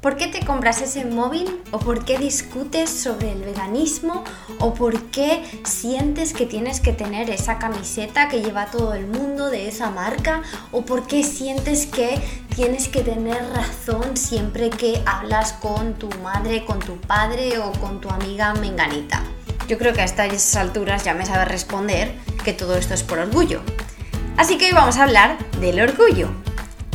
¿Por 0.00 0.16
qué 0.16 0.28
te 0.28 0.46
compras 0.46 0.80
ese 0.80 1.04
móvil? 1.04 1.60
¿O 1.72 1.80
por 1.80 2.04
qué 2.04 2.18
discutes 2.18 2.88
sobre 2.88 3.32
el 3.32 3.42
veganismo? 3.42 4.22
¿O 4.60 4.72
por 4.72 5.02
qué 5.06 5.42
sientes 5.64 6.32
que 6.32 6.46
tienes 6.46 6.80
que 6.80 6.92
tener 6.92 7.30
esa 7.30 7.58
camiseta 7.58 8.28
que 8.28 8.40
lleva 8.40 8.66
todo 8.66 8.94
el 8.94 9.08
mundo 9.08 9.50
de 9.50 9.66
esa 9.66 9.90
marca? 9.90 10.42
¿O 10.70 10.82
por 10.82 11.08
qué 11.08 11.24
sientes 11.24 11.86
que 11.86 12.20
tienes 12.54 12.86
que 12.86 13.00
tener 13.00 13.42
razón 13.52 14.16
siempre 14.16 14.70
que 14.70 15.02
hablas 15.04 15.54
con 15.54 15.94
tu 15.94 16.08
madre, 16.22 16.64
con 16.64 16.78
tu 16.78 16.96
padre 16.98 17.58
o 17.58 17.72
con 17.72 18.00
tu 18.00 18.08
amiga 18.08 18.54
menganita? 18.54 19.24
Yo 19.66 19.78
creo 19.78 19.94
que 19.94 20.02
a 20.02 20.04
estas 20.04 20.54
alturas 20.54 21.02
ya 21.02 21.14
me 21.14 21.26
sabes 21.26 21.48
responder 21.48 22.14
que 22.44 22.52
todo 22.52 22.76
esto 22.76 22.94
es 22.94 23.02
por 23.02 23.18
orgullo. 23.18 23.62
Así 24.36 24.58
que 24.58 24.66
hoy 24.66 24.72
vamos 24.72 24.96
a 24.96 25.02
hablar 25.02 25.38
del 25.60 25.80
orgullo. 25.80 26.30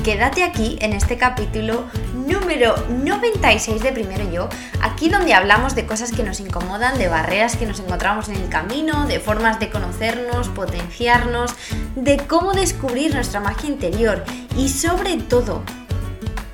Quédate 0.06 0.44
aquí 0.44 0.78
en 0.82 0.94
este 0.94 1.18
capítulo 1.18 1.86
número 2.28 2.76
96 2.90 3.82
de 3.82 3.92
Primero 3.92 4.30
Yo, 4.32 4.50
aquí 4.82 5.10
donde 5.10 5.34
hablamos 5.34 5.76
de 5.76 5.86
cosas 5.86 6.12
que 6.12 6.24
nos 6.24 6.40
incomodan, 6.40 6.98
de 6.98 7.08
barreras 7.08 7.56
que 7.56 7.66
nos 7.66 7.80
encontramos 7.80 8.30
en 8.30 8.36
el 8.36 8.50
camino, 8.50 9.06
de 9.08 9.20
formas 9.20 9.60
de 9.60 9.70
conocernos, 9.70 10.50
potenciarnos, 10.50 11.54
de 11.96 12.18
cómo 12.18 12.54
descubrir 12.54 13.14
nuestra 13.14 13.40
magia 13.40 13.70
interior 13.70 14.24
y 14.58 14.70
sobre 14.70 15.18
todo 15.18 15.64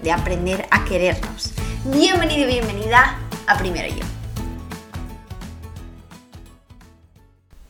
de 0.01 0.11
aprender 0.11 0.67
a 0.71 0.85
querernos. 0.85 1.53
Bienvenido 1.85 2.43
y 2.43 2.53
bienvenida 2.53 3.17
a 3.47 3.57
Primero 3.57 3.87
Yo. 3.87 4.18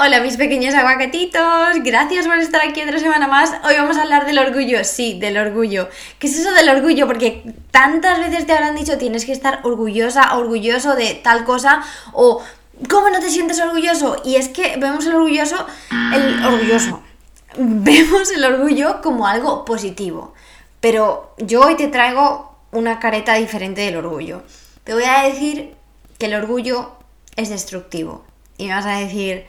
Hola 0.02 0.22
mis 0.22 0.38
pequeños 0.38 0.74
aguacatitos, 0.76 1.84
gracias 1.84 2.26
por 2.26 2.38
estar 2.38 2.62
aquí 2.62 2.82
otra 2.82 3.00
semana 3.00 3.28
más. 3.28 3.52
Hoy 3.66 3.76
vamos 3.76 3.98
a 3.98 4.04
hablar 4.04 4.26
del 4.26 4.40
orgullo, 4.40 4.82
sí, 4.86 5.20
del 5.20 5.38
orgullo. 5.38 5.90
¿Qué 6.20 6.28
es 6.28 6.40
eso 6.40 6.54
del 6.54 6.70
orgullo? 6.70 7.06
Porque 7.06 7.44
tantas 7.70 8.18
veces 8.18 8.48
te 8.48 8.54
habrán 8.54 8.78
dicho 8.78 8.98
tienes 8.98 9.26
que 9.26 9.34
estar 9.34 9.60
orgullosa, 9.64 10.38
orgulloso 10.38 10.96
de 10.96 11.16
tal 11.16 11.44
cosa 11.44 11.84
o 12.14 12.42
¿cómo 12.90 13.10
no 13.10 13.20
te 13.20 13.30
sientes 13.30 13.60
orgulloso? 13.60 14.22
Y 14.24 14.38
es 14.38 14.48
que 14.48 14.78
vemos 14.78 15.06
el 15.06 15.16
orgulloso, 15.16 15.68
el 16.14 16.46
orgulloso, 16.46 17.04
vemos 17.58 18.32
el 18.32 18.46
orgullo 18.46 19.02
como 19.02 19.28
algo 19.28 19.66
positivo. 19.66 20.34
Pero 20.80 21.36
yo 21.40 21.60
hoy 21.60 21.76
te 21.76 21.90
traigo 21.90 22.56
una 22.72 23.02
careta 23.02 23.34
diferente 23.34 23.82
del 23.82 23.98
orgullo. 23.98 24.44
Te 24.86 24.94
voy 24.94 25.04
a 25.04 25.24
decir 25.24 25.76
que 26.18 26.28
el 26.28 26.36
orgullo 26.36 26.94
es 27.36 27.50
destructivo. 27.50 28.24
Y 28.58 28.68
me 28.68 28.74
vas 28.76 28.86
a 28.86 28.98
decir, 28.98 29.46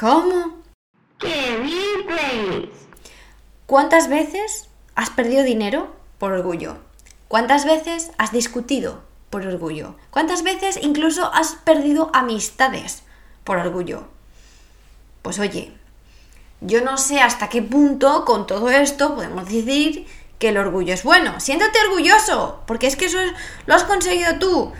¿Cómo? 0.00 0.54
¿Qué 1.18 1.60
dices? 1.62 2.70
¿Cuántas 3.66 4.08
veces 4.08 4.70
has 4.94 5.10
perdido 5.10 5.42
dinero 5.42 5.94
por 6.16 6.32
orgullo? 6.32 6.78
¿Cuántas 7.28 7.66
veces 7.66 8.10
has 8.16 8.32
discutido 8.32 9.02
por 9.28 9.46
orgullo? 9.46 9.96
¿Cuántas 10.10 10.42
veces 10.42 10.78
incluso 10.80 11.30
has 11.34 11.56
perdido 11.66 12.10
amistades 12.14 13.02
por 13.44 13.58
orgullo? 13.58 14.04
Pues 15.20 15.38
oye, 15.38 15.70
yo 16.62 16.80
no 16.80 16.96
sé 16.96 17.20
hasta 17.20 17.50
qué 17.50 17.60
punto 17.60 18.24
con 18.24 18.46
todo 18.46 18.70
esto 18.70 19.14
podemos 19.14 19.50
decir 19.50 20.06
que 20.38 20.48
el 20.48 20.56
orgullo 20.56 20.94
es 20.94 21.04
bueno. 21.04 21.40
Siéntate 21.40 21.78
orgulloso, 21.90 22.62
porque 22.66 22.86
es 22.86 22.96
que 22.96 23.04
eso 23.04 23.18
lo 23.66 23.74
has 23.74 23.84
conseguido 23.84 24.38
tú. 24.38 24.72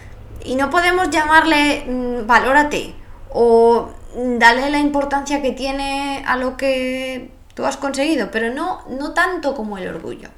Y 0.46 0.54
no 0.54 0.70
podemos 0.70 1.10
llamarle 1.10 1.84
mm, 1.86 2.26
valórate 2.26 2.94
o 3.28 3.91
dale 4.14 4.70
la 4.70 4.78
importancia 4.78 5.42
que 5.42 5.53
tiene 5.53 6.22
a 6.27 6.36
lo 6.36 6.56
que 6.56 7.30
tú 7.55 7.66
has 7.66 7.77
conseguido, 7.77 8.30
pero 8.30 8.53
no, 8.53 8.84
no 8.89 9.12
tanto 9.12 9.55
como 9.55 9.78
el 9.78 9.89
orgullo. 9.89 10.28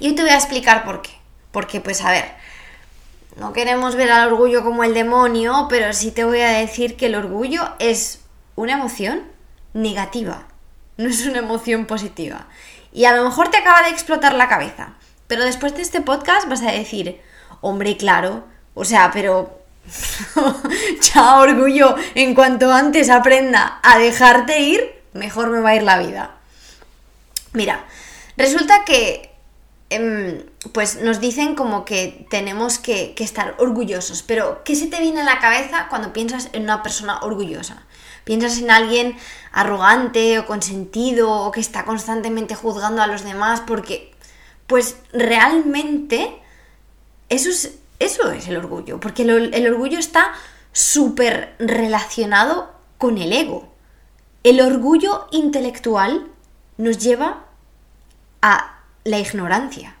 Y 0.00 0.08
hoy 0.08 0.14
te 0.14 0.22
voy 0.22 0.30
a 0.30 0.36
explicar 0.36 0.84
por 0.84 1.02
qué. 1.02 1.10
Porque, 1.50 1.80
pues 1.80 2.02
a 2.02 2.10
ver, 2.10 2.24
no 3.36 3.52
queremos 3.52 3.94
ver 3.94 4.10
al 4.10 4.32
orgullo 4.32 4.64
como 4.64 4.84
el 4.84 4.94
demonio, 4.94 5.66
pero 5.68 5.92
sí 5.92 6.10
te 6.10 6.24
voy 6.24 6.40
a 6.40 6.48
decir 6.48 6.96
que 6.96 7.06
el 7.06 7.14
orgullo 7.14 7.62
es 7.78 8.20
una 8.56 8.72
emoción 8.72 9.22
negativa, 9.74 10.48
no 10.96 11.08
es 11.08 11.24
una 11.26 11.38
emoción 11.38 11.86
positiva. 11.86 12.46
Y 12.92 13.04
a 13.04 13.16
lo 13.16 13.24
mejor 13.24 13.48
te 13.48 13.58
acaba 13.58 13.82
de 13.82 13.90
explotar 13.90 14.34
la 14.34 14.48
cabeza, 14.48 14.94
pero 15.26 15.44
después 15.44 15.74
de 15.74 15.82
este 15.82 16.00
podcast 16.00 16.48
vas 16.48 16.62
a 16.62 16.72
decir, 16.72 17.20
hombre, 17.60 17.96
claro, 17.96 18.44
o 18.74 18.84
sea, 18.84 19.10
pero 19.12 19.61
Chao, 21.00 21.42
orgullo. 21.42 21.96
En 22.14 22.34
cuanto 22.34 22.72
antes 22.72 23.10
aprenda 23.10 23.80
a 23.82 23.98
dejarte 23.98 24.60
ir, 24.60 25.02
mejor 25.12 25.50
me 25.50 25.60
va 25.60 25.70
a 25.70 25.76
ir 25.76 25.82
la 25.82 25.98
vida. 25.98 26.34
Mira, 27.52 27.84
resulta 28.36 28.84
que 28.84 29.30
em, 29.90 30.42
pues 30.72 31.02
nos 31.02 31.20
dicen 31.20 31.54
como 31.54 31.84
que 31.84 32.26
tenemos 32.30 32.78
que, 32.78 33.14
estar 33.18 33.54
orgullosos, 33.58 34.22
pero 34.22 34.62
¿qué 34.64 34.74
se 34.74 34.86
te 34.86 35.00
viene 35.00 35.20
a 35.20 35.24
la 35.24 35.38
cabeza 35.38 35.88
cuando 35.90 36.12
piensas 36.12 36.48
en 36.52 36.62
una 36.62 36.82
persona 36.82 37.20
orgullosa? 37.20 37.82
¿Piensas 38.24 38.58
en 38.58 38.70
alguien 38.70 39.16
arrogante 39.50 40.38
o 40.38 40.46
consentido 40.46 41.30
o 41.30 41.50
que 41.50 41.60
está 41.60 41.84
constantemente 41.84 42.54
juzgando 42.54 43.02
a 43.02 43.08
los 43.08 43.24
demás? 43.24 43.60
Porque, 43.60 44.14
pues 44.66 44.96
realmente 45.12 46.38
eso 47.28 47.50
es 47.50 47.81
eso 48.04 48.30
es 48.30 48.48
el 48.48 48.56
orgullo, 48.56 49.00
porque 49.00 49.22
el, 49.22 49.66
orgullo 49.72 49.98
está 49.98 50.32
súper 50.72 51.54
relacionado 51.58 52.72
con 52.98 53.18
el 53.18 53.32
ego. 53.32 53.72
El 54.42 54.60
orgullo 54.60 55.26
intelectual 55.30 56.28
nos 56.76 56.98
lleva 56.98 57.44
a 58.40 58.80
la 59.04 59.18
ignorancia. 59.18 59.96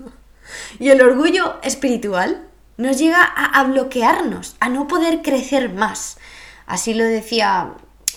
y 0.78 0.88
el 0.88 1.02
orgullo 1.02 1.60
espiritual 1.62 2.46
nos 2.76 2.98
llega 2.98 3.22
a, 3.22 3.60
a, 3.60 3.64
bloquearnos, 3.64 4.56
a 4.60 4.68
no 4.68 4.88
poder 4.88 5.22
crecer 5.22 5.72
más. 5.72 6.18
Así 6.66 6.94
lo 6.94 7.04
decía 7.04 7.74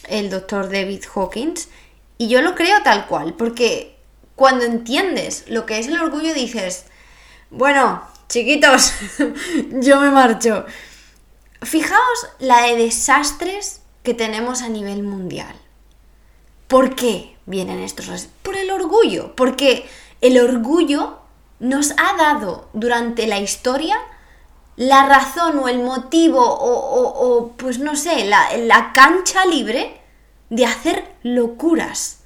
el 0.08 0.30
doctor 0.30 0.70
David 0.72 1.04
Hawkins. 1.14 1.70
Y 2.18 2.28
yo 2.30 2.42
lo 2.42 2.56
creo 2.56 2.82
tal 2.84 3.08
cual, 3.08 3.34
porque 3.34 3.98
cuando 4.36 4.66
entiendes 4.66 5.46
lo 5.48 5.66
que 5.66 5.80
es 5.80 5.88
el 5.88 6.00
orgullo 6.00 6.34
dices, 6.34 6.86
bueno, 7.50 8.04
chiquitos, 8.28 8.94
yo 9.72 10.00
me 10.00 10.10
marcho. 10.10 10.66
Fijaos 11.62 12.28
la 12.40 12.64
de 12.64 12.76
desastres 12.76 13.82
que 14.04 14.14
tenemos 14.14 14.62
a 14.62 14.70
nivel 14.70 15.04
mundial. 15.04 15.56
¿Por 16.68 16.96
qué 16.96 17.38
vienen 17.46 17.80
estos? 17.80 18.28
Por 18.42 18.58
el 18.58 18.72
orgullo, 18.72 19.36
porque 19.36 19.88
el 20.22 20.40
orgullo 20.40 21.20
nos 21.60 21.92
ha 21.92 22.16
dado 22.18 22.68
durante 22.74 23.28
la 23.28 23.40
historia 23.40 23.98
la 24.76 25.06
razón 25.06 25.60
o 25.60 25.68
el 25.68 25.80
motivo 25.80 26.42
o, 26.44 27.52
pues 27.58 27.80
no 27.80 27.96
sé, 27.96 28.26
la, 28.26 28.58
la 28.58 28.92
cancha 28.92 29.46
libre 29.46 30.02
de 30.50 30.66
hacer 30.66 31.16
locuras 31.22 32.23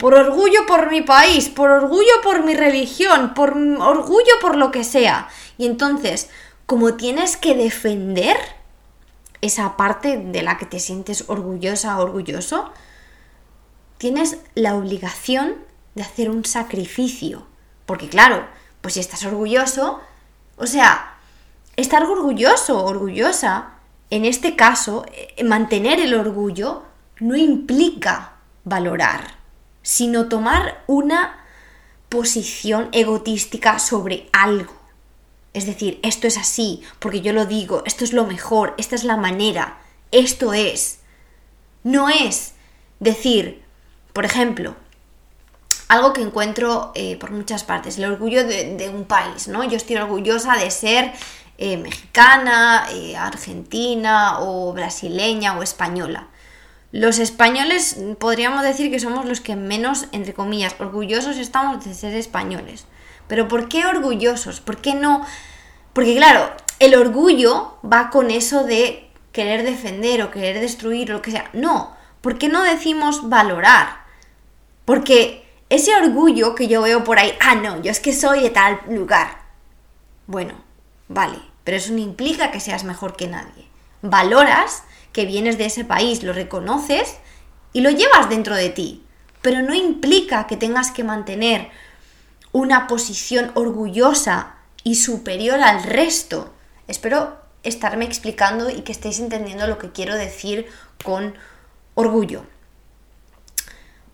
por 0.00 0.14
orgullo 0.14 0.64
por 0.66 0.90
mi 0.90 1.02
país, 1.02 1.50
por 1.50 1.70
orgullo 1.70 2.22
por 2.22 2.42
mi 2.42 2.54
religión, 2.54 3.34
por 3.34 3.50
orgullo 3.52 4.32
por 4.40 4.56
lo 4.56 4.70
que 4.70 4.82
sea. 4.82 5.28
Y 5.58 5.66
entonces, 5.66 6.30
como 6.64 6.94
tienes 6.94 7.36
que 7.36 7.54
defender 7.54 8.38
esa 9.42 9.76
parte 9.76 10.16
de 10.16 10.42
la 10.42 10.56
que 10.56 10.64
te 10.64 10.80
sientes 10.80 11.24
orgullosa, 11.28 11.98
orgulloso, 11.98 12.72
tienes 13.98 14.38
la 14.54 14.74
obligación 14.74 15.56
de 15.94 16.02
hacer 16.02 16.30
un 16.30 16.46
sacrificio. 16.46 17.46
Porque 17.84 18.08
claro, 18.08 18.46
pues 18.80 18.94
si 18.94 19.00
estás 19.00 19.26
orgulloso, 19.26 20.00
o 20.56 20.66
sea, 20.66 21.18
estar 21.76 22.04
orgulloso, 22.04 22.86
orgullosa, 22.86 23.74
en 24.08 24.24
este 24.24 24.56
caso, 24.56 25.04
eh, 25.12 25.44
mantener 25.44 26.00
el 26.00 26.14
orgullo 26.14 26.84
no 27.18 27.36
implica 27.36 28.36
valorar 28.64 29.39
sino 29.82 30.28
tomar 30.28 30.84
una 30.86 31.44
posición 32.08 32.88
egotística 32.92 33.78
sobre 33.78 34.28
algo. 34.32 34.74
Es 35.52 35.66
decir, 35.66 35.98
esto 36.02 36.26
es 36.26 36.36
así, 36.38 36.82
porque 36.98 37.22
yo 37.22 37.32
lo 37.32 37.46
digo, 37.46 37.82
esto 37.86 38.04
es 38.04 38.12
lo 38.12 38.24
mejor, 38.24 38.74
esta 38.78 38.94
es 38.94 39.04
la 39.04 39.16
manera, 39.16 39.78
esto 40.12 40.52
es. 40.52 41.00
No 41.82 42.08
es 42.08 42.54
decir, 43.00 43.62
por 44.12 44.24
ejemplo, 44.24 44.76
algo 45.88 46.12
que 46.12 46.22
encuentro 46.22 46.92
eh, 46.94 47.16
por 47.16 47.32
muchas 47.32 47.64
partes, 47.64 47.98
el 47.98 48.04
orgullo 48.04 48.46
de, 48.46 48.92
un 48.94 49.04
país, 49.04 49.48
¿no? 49.48 49.64
Yo 49.64 49.76
estoy 49.76 49.96
orgullosa 49.96 50.56
de 50.56 50.70
ser 50.70 51.12
eh, 51.58 51.76
mexicana, 51.76 52.86
eh, 52.92 53.16
argentina 53.16 54.40
o 54.40 54.72
brasileña 54.72 55.58
o 55.58 55.62
española. 55.62 56.28
Los 56.92 57.18
españoles 57.18 57.98
podríamos 58.18 58.62
decir 58.62 58.90
que 58.90 58.98
somos 58.98 59.24
los 59.24 59.40
que 59.40 59.54
menos, 59.54 60.06
entre 60.12 60.34
comillas, 60.34 60.74
orgullosos 60.80 61.36
estamos 61.36 61.84
de 61.84 61.94
ser 61.94 62.14
españoles. 62.14 62.86
Pero 63.28 63.46
¿por 63.46 63.68
qué 63.68 63.86
orgullosos? 63.86 64.60
¿Por 64.60 64.78
qué 64.78 64.94
no? 64.94 65.24
Porque 65.92 66.16
claro, 66.16 66.50
el 66.80 66.96
orgullo 66.96 67.78
va 67.84 68.10
con 68.10 68.30
eso 68.30 68.64
de 68.64 69.08
querer 69.30 69.62
defender 69.64 70.22
o 70.22 70.32
querer 70.32 70.60
destruir 70.60 71.10
o 71.10 71.14
lo 71.14 71.22
que 71.22 71.30
sea. 71.30 71.48
No, 71.52 71.96
¿por 72.20 72.38
qué 72.38 72.48
no 72.48 72.64
decimos 72.64 73.28
valorar? 73.28 74.00
Porque 74.84 75.48
ese 75.68 75.94
orgullo 75.94 76.56
que 76.56 76.66
yo 76.66 76.82
veo 76.82 77.04
por 77.04 77.20
ahí, 77.20 77.32
ah, 77.40 77.54
no, 77.54 77.80
yo 77.80 77.92
es 77.92 78.00
que 78.00 78.12
soy 78.12 78.40
de 78.40 78.50
tal 78.50 78.80
lugar. 78.88 79.42
Bueno, 80.26 80.54
vale, 81.06 81.38
pero 81.62 81.76
eso 81.76 81.92
no 81.92 81.98
implica 81.98 82.50
que 82.50 82.58
seas 82.58 82.82
mejor 82.82 83.14
que 83.14 83.28
nadie. 83.28 83.68
Valoras 84.02 84.82
que 85.12 85.26
vienes 85.26 85.58
de 85.58 85.66
ese 85.66 85.84
país, 85.84 86.22
lo 86.22 86.32
reconoces 86.32 87.16
y 87.72 87.80
lo 87.80 87.90
llevas 87.90 88.28
dentro 88.28 88.54
de 88.54 88.70
ti, 88.70 89.04
pero 89.42 89.62
no 89.62 89.74
implica 89.74 90.46
que 90.46 90.56
tengas 90.56 90.90
que 90.90 91.04
mantener 91.04 91.70
una 92.52 92.86
posición 92.86 93.52
orgullosa 93.54 94.56
y 94.82 94.96
superior 94.96 95.60
al 95.60 95.82
resto. 95.82 96.52
Espero 96.88 97.38
estarme 97.62 98.04
explicando 98.04 98.70
y 98.70 98.82
que 98.82 98.92
estéis 98.92 99.20
entendiendo 99.20 99.66
lo 99.66 99.78
que 99.78 99.92
quiero 99.92 100.16
decir 100.16 100.66
con 101.04 101.34
orgullo. 101.94 102.44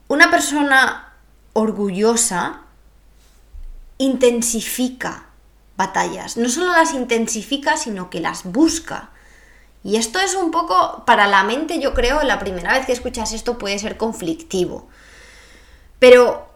Una 0.09 0.31
persona 0.31 1.15
orgullosa 1.53 2.63
intensifica 3.99 5.27
batallas. 5.77 6.37
No 6.37 6.49
solo 6.49 6.73
las 6.73 6.95
intensifica, 6.95 7.77
sino 7.77 8.11
que 8.11 8.21
las 8.21 8.45
busca. 8.45 9.11
Y 9.87 9.95
esto 9.95 10.19
es 10.19 10.35
un 10.35 10.51
poco, 10.51 11.05
para 11.07 11.29
la 11.29 11.45
mente, 11.45 11.79
yo 11.79 11.95
creo, 11.95 12.21
la 12.25 12.41
primera 12.41 12.73
vez 12.73 12.87
que 12.87 12.93
escuchas 12.93 13.33
esto 13.33 13.57
puede 13.57 13.79
ser 13.79 13.97
conflictivo. 13.97 14.89
Pero, 16.01 16.49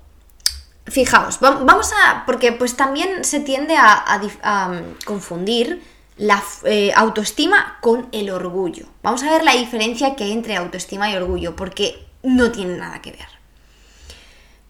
fijaos, 0.86 1.38
vamos 1.38 1.92
a, 1.92 2.24
porque 2.26 2.50
pues 2.50 2.76
también 2.76 3.22
se 3.22 3.38
tiende 3.38 3.76
a, 3.76 4.20
mm, 4.20 5.04
confundir 5.04 5.80
la 6.16 6.42
eh, 6.64 6.92
autoestima 6.96 7.78
con 7.80 8.08
el 8.10 8.30
orgullo. 8.30 8.86
Vamos 9.04 9.22
a 9.22 9.30
ver 9.30 9.44
la 9.44 9.52
diferencia 9.52 10.16
que 10.16 10.24
hay 10.24 10.32
entre 10.32 10.56
autoestima 10.56 11.08
y 11.08 11.14
orgullo, 11.14 11.54
porque 11.54 12.04
no 12.24 12.50
tiene 12.50 12.78
nada 12.78 13.00
que 13.00 13.12
ver. 13.12 13.28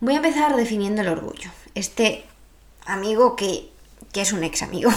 Voy 0.01 0.13
a 0.13 0.19
empezar 0.19 0.55
definiendo 0.55 1.01
el 1.01 1.09
orgullo. 1.09 1.51
Este 1.75 2.27
amigo 2.85 3.37
que, 3.37 3.73
que 4.13 4.21
es 4.21 4.35
un 4.35 4.45
ex 4.45 4.61
amigo. 4.61 4.91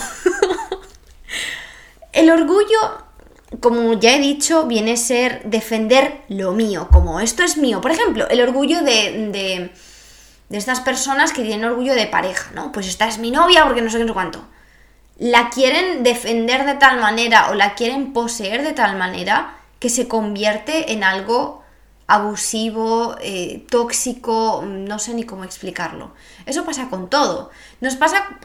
el 2.11 2.29
orgullo 2.29 3.02
como 3.59 3.93
ya 3.99 4.15
he 4.15 4.19
dicho, 4.19 4.65
viene 4.65 4.93
a 4.93 4.97
ser 4.97 5.41
defender 5.43 6.21
lo 6.29 6.53
mío, 6.53 6.87
como 6.91 7.19
esto 7.19 7.43
es 7.43 7.57
mío. 7.57 7.81
Por 7.81 7.91
ejemplo, 7.91 8.27
el 8.29 8.41
orgullo 8.41 8.81
de, 8.81 9.29
de, 9.31 9.71
de, 10.49 10.57
estas 10.57 10.79
personas 10.81 11.33
que 11.33 11.43
tienen 11.43 11.65
orgullo 11.65 11.93
de 11.93 12.07
pareja, 12.07 12.51
¿no? 12.53 12.71
Pues 12.71 12.87
esta 12.87 13.07
es 13.07 13.17
mi 13.17 13.31
novia 13.31 13.65
porque 13.65 13.81
no 13.81 13.89
sé 13.89 13.97
qué, 13.97 14.03
no 14.03 14.09
sé 14.09 14.13
cuánto. 14.13 14.45
La 15.17 15.49
quieren 15.49 16.03
defender 16.03 16.65
de 16.65 16.75
tal 16.75 16.99
manera 16.99 17.49
o 17.51 17.53
la 17.53 17.75
quieren 17.75 18.13
poseer 18.13 18.63
de 18.63 18.73
tal 18.73 18.97
manera 18.97 19.57
que 19.79 19.89
se 19.89 20.07
convierte 20.07 20.93
en 20.93 21.03
algo 21.03 21.63
abusivo, 22.07 23.15
eh, 23.21 23.65
tóxico, 23.69 24.63
no 24.65 24.99
sé 24.99 25.13
ni 25.13 25.23
cómo 25.23 25.43
explicarlo. 25.43 26.13
Eso 26.45 26.65
pasa 26.65 26.89
con 26.89 27.09
todo. 27.09 27.49
Nos 27.81 27.95
pasa 27.95 28.39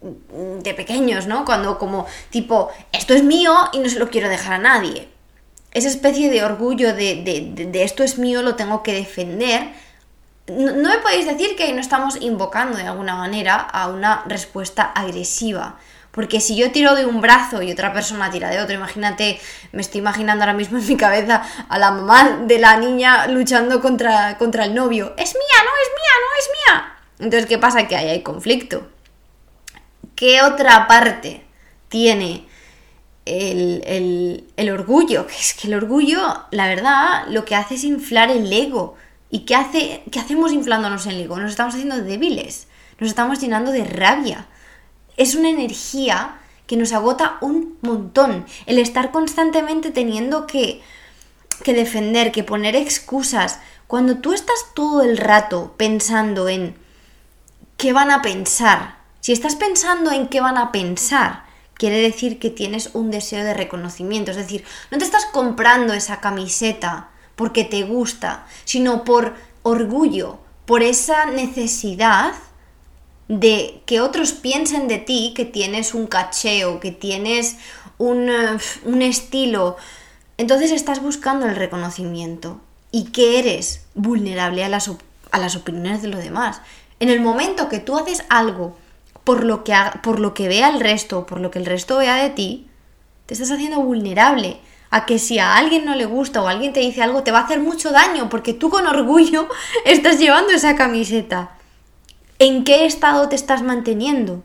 de 0.00 0.74
pequeños, 0.74 1.26
¿no? 1.26 1.44
Cuando 1.44 1.78
como 1.78 2.06
tipo, 2.30 2.70
esto 2.92 3.14
es 3.14 3.22
mío 3.22 3.54
y 3.72 3.78
no 3.78 3.88
se 3.88 3.98
lo 3.98 4.10
quiero 4.10 4.28
dejar 4.28 4.54
a 4.54 4.58
nadie. 4.58 5.08
Esa 5.72 5.88
especie 5.88 6.30
de 6.30 6.44
orgullo 6.44 6.94
de, 6.94 7.22
de, 7.54 7.82
esto 7.82 8.02
es 8.02 8.18
mío, 8.18 8.42
lo 8.42 8.54
tengo 8.54 8.82
que 8.82 8.92
defender. 8.92 9.72
No, 10.48 10.72
no, 10.72 10.88
me 10.88 10.98
podéis 10.98 11.26
decir 11.26 11.56
que 11.56 11.72
no 11.72 11.80
estamos 11.80 12.16
invocando 12.20 12.78
de 12.78 12.84
alguna 12.84 13.16
manera 13.16 13.56
a 13.56 13.88
una 13.88 14.22
respuesta 14.26 14.82
agresiva. 14.82 15.78
Porque 16.12 16.40
si 16.40 16.56
yo 16.56 16.72
tiro 16.72 16.94
de 16.94 17.04
un 17.04 17.20
brazo 17.20 17.60
y 17.60 17.70
otra 17.70 17.92
persona 17.92 18.30
tira 18.30 18.48
de 18.48 18.60
otro, 18.60 18.74
imagínate, 18.74 19.38
me 19.72 19.82
estoy 19.82 19.98
imaginando 20.00 20.44
ahora 20.44 20.54
mismo 20.54 20.78
en 20.78 20.86
mi 20.86 20.96
cabeza 20.96 21.42
a 21.68 21.78
la 21.78 21.90
mamá 21.90 22.38
de 22.46 22.58
la 22.58 22.78
niña 22.78 23.26
luchando 23.26 23.82
contra, 23.82 24.38
contra 24.38 24.64
el 24.64 24.74
novio. 24.74 25.12
Es 25.18 25.34
mía, 25.34 25.62
no 25.62 25.70
es 25.82 25.90
mía, 25.94 26.12
no 26.22 26.38
es 26.38 26.48
mía. 26.48 26.96
Entonces, 27.18 27.46
¿qué 27.46 27.58
pasa? 27.58 27.86
Que 27.86 27.96
ahí 27.96 28.08
hay 28.08 28.22
conflicto. 28.22 28.95
¿Qué 30.16 30.40
otra 30.40 30.88
parte 30.88 31.44
tiene 31.90 32.46
el, 33.26 34.70
orgullo? 34.72 35.26
Que 35.26 35.34
es 35.40 35.52
que 35.52 35.68
el 35.68 35.74
orgullo, 35.74 36.18
la 36.50 36.66
verdad, 36.68 37.26
lo 37.28 37.44
que 37.44 37.54
hace 37.54 37.74
es 37.74 37.84
inflar 37.84 38.30
el 38.30 38.50
ego. 38.50 38.96
¿Y 39.28 39.40
qué, 39.40 39.54
hace, 39.54 40.02
qué 40.10 40.18
hacemos 40.18 40.52
inflándonos 40.52 41.06
el 41.06 41.20
ego? 41.20 41.38
Nos 41.38 41.50
estamos 41.50 41.74
haciendo 41.74 42.02
débiles, 42.02 42.68
nos 42.98 43.10
estamos 43.10 43.40
llenando 43.40 43.72
de 43.72 43.84
rabia. 43.84 44.46
Es 45.18 45.34
una 45.34 45.50
energía 45.50 46.38
que 46.66 46.78
nos 46.78 46.92
agota 46.92 47.36
un 47.42 47.76
montón. 47.82 48.46
El 48.64 48.78
estar 48.78 49.10
constantemente 49.10 49.90
teniendo 49.90 50.46
que, 50.46 50.80
que 51.62 51.74
defender, 51.74 52.32
que 52.32 52.42
poner 52.42 52.74
excusas. 52.74 53.60
Cuando 53.86 54.16
tú 54.16 54.32
estás 54.32 54.56
todo 54.74 55.02
el 55.02 55.18
rato 55.18 55.74
pensando 55.76 56.48
en 56.48 56.74
qué 57.76 57.92
van 57.92 58.10
a 58.10 58.22
pensar, 58.22 58.95
si 59.26 59.32
estás 59.32 59.56
pensando 59.56 60.12
en 60.12 60.28
qué 60.28 60.40
van 60.40 60.56
a 60.56 60.70
pensar, 60.70 61.46
quiere 61.74 61.96
decir 61.96 62.38
que 62.38 62.48
tienes 62.48 62.90
un 62.92 63.10
deseo 63.10 63.42
de 63.42 63.54
reconocimiento. 63.54 64.30
Es 64.30 64.36
decir, 64.36 64.62
no 64.92 64.98
te 64.98 65.04
estás 65.04 65.26
comprando 65.26 65.94
esa 65.94 66.20
camiseta 66.20 67.08
porque 67.34 67.64
te 67.64 67.82
gusta, 67.82 68.46
sino 68.64 69.02
por 69.02 69.34
orgullo, 69.64 70.38
por 70.64 70.84
esa 70.84 71.26
necesidad 71.26 72.34
de 73.26 73.82
que 73.84 74.00
otros 74.00 74.30
piensen 74.30 74.86
de 74.86 74.98
ti 74.98 75.32
que 75.34 75.44
tienes 75.44 75.92
un 75.92 76.06
cacheo, 76.06 76.78
que 76.78 76.92
tienes 76.92 77.56
un, 77.98 78.30
eh, 78.30 78.58
un 78.84 79.02
estilo. 79.02 79.76
Entonces 80.36 80.70
estás 80.70 81.02
buscando 81.02 81.46
el 81.46 81.56
reconocimiento 81.56 82.60
y 82.92 83.06
que 83.06 83.40
eres 83.40 83.86
vulnerable 83.96 84.62
a 84.62 84.68
las, 84.68 84.88
a 85.32 85.38
las 85.40 85.56
opiniones 85.56 86.00
de 86.00 86.06
los 86.10 86.22
demás. 86.22 86.60
En 87.00 87.08
el 87.08 87.20
momento 87.20 87.68
que 87.68 87.80
tú 87.80 87.98
haces 87.98 88.22
algo 88.28 88.76
por 89.26 89.42
lo 89.42 89.64
que, 89.64 89.74
por 90.04 90.20
lo 90.20 90.34
que 90.34 90.46
vea 90.46 90.68
el 90.68 90.78
resto, 90.78 91.26
por 91.26 91.40
lo 91.40 91.50
que 91.50 91.58
el 91.58 91.66
resto 91.66 91.96
vea 91.98 92.14
de 92.14 92.30
ti, 92.30 92.68
te 93.26 93.34
estás 93.34 93.50
haciendo 93.50 93.80
vulnerable 93.80 94.60
a 94.90 95.04
que 95.04 95.18
si 95.18 95.40
a 95.40 95.56
alguien 95.56 95.84
no 95.84 95.96
le 95.96 96.04
gusta 96.04 96.40
o 96.40 96.46
alguien 96.46 96.72
te 96.72 96.78
dice 96.78 97.02
algo, 97.02 97.24
te 97.24 97.32
va 97.32 97.40
a 97.40 97.42
hacer 97.42 97.58
mucho 97.58 97.90
daño 97.90 98.28
porque 98.28 98.54
tú 98.54 98.70
con 98.70 98.86
orgullo 98.86 99.48
estás 99.84 100.20
llevando 100.20 100.52
esa 100.52 100.76
camiseta. 100.76 101.58
¿En 102.38 102.62
qué 102.62 102.86
estado 102.86 103.28
te 103.28 103.34
estás 103.34 103.62
manteniendo? 103.62 104.44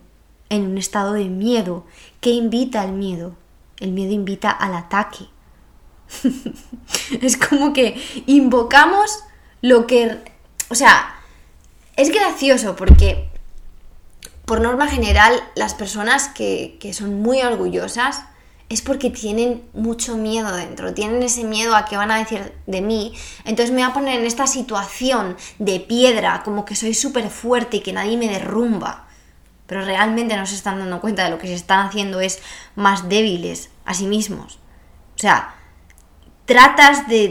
En 0.49 0.65
un 0.65 0.79
estado 0.79 1.13
de 1.13 1.25
miedo. 1.25 1.85
¿Qué 2.19 2.31
invita 2.31 2.81
al 2.81 2.93
miedo? 2.93 3.35
El 3.79 3.91
miedo 3.91 4.13
invita 4.13 4.49
al 4.49 4.73
ataque. 4.73 5.25
es 7.21 7.37
como 7.37 7.71
que 7.71 8.01
invocamos 8.25 9.25
lo 9.61 9.85
que... 9.85 10.17
O 10.69 10.75
sea, 10.75 11.21
es 11.97 12.09
gracioso 12.11 12.75
porque 12.75 13.30
por 14.45 14.61
norma 14.61 14.87
general, 14.87 15.41
las 15.55 15.73
personas 15.73 16.27
que, 16.29 16.77
son 16.93 17.21
muy 17.21 17.41
orgullosas 17.41 18.23
es 18.69 18.81
porque 18.81 19.09
tienen 19.09 19.63
mucho 19.73 20.17
miedo 20.17 20.55
dentro, 20.55 20.93
tienen 20.93 21.21
ese 21.23 21.43
miedo 21.43 21.75
a 21.75 21.85
qué 21.85 21.97
van 21.97 22.11
a 22.11 22.17
decir 22.17 22.53
de 22.67 22.81
mí, 22.81 23.13
entonces 23.43 23.71
me 23.71 23.81
voy 23.81 23.91
a 23.91 23.93
poner 23.93 24.19
en 24.19 24.25
esta 24.25 24.47
situación 24.47 25.35
de 25.59 25.81
piedra, 25.81 26.41
como 26.43 26.63
que 26.63 26.75
soy 26.75 26.93
súper 26.93 27.29
fuerte 27.29 27.77
y 27.77 27.81
que 27.81 27.93
nadie 27.93 28.17
me 28.17 28.29
derrumba. 28.29 29.07
Pero 29.67 29.85
realmente 29.85 30.35
no 30.35 30.45
se 30.45 30.55
están 30.55 30.79
dando 30.79 30.99
cuenta 30.99 31.23
de 31.23 31.29
lo 31.29 31.37
que 31.37 31.47
se 31.47 31.53
están 31.53 31.87
haciendo 31.87 32.19
es 32.19 32.39
más 32.75 33.07
débiles 33.07 33.69
a 33.85 33.93
sí 33.93 34.05
mismos. 34.05 34.59
O 35.15 35.19
sea, 35.19 35.55
tratas 36.45 37.07
de, 37.07 37.27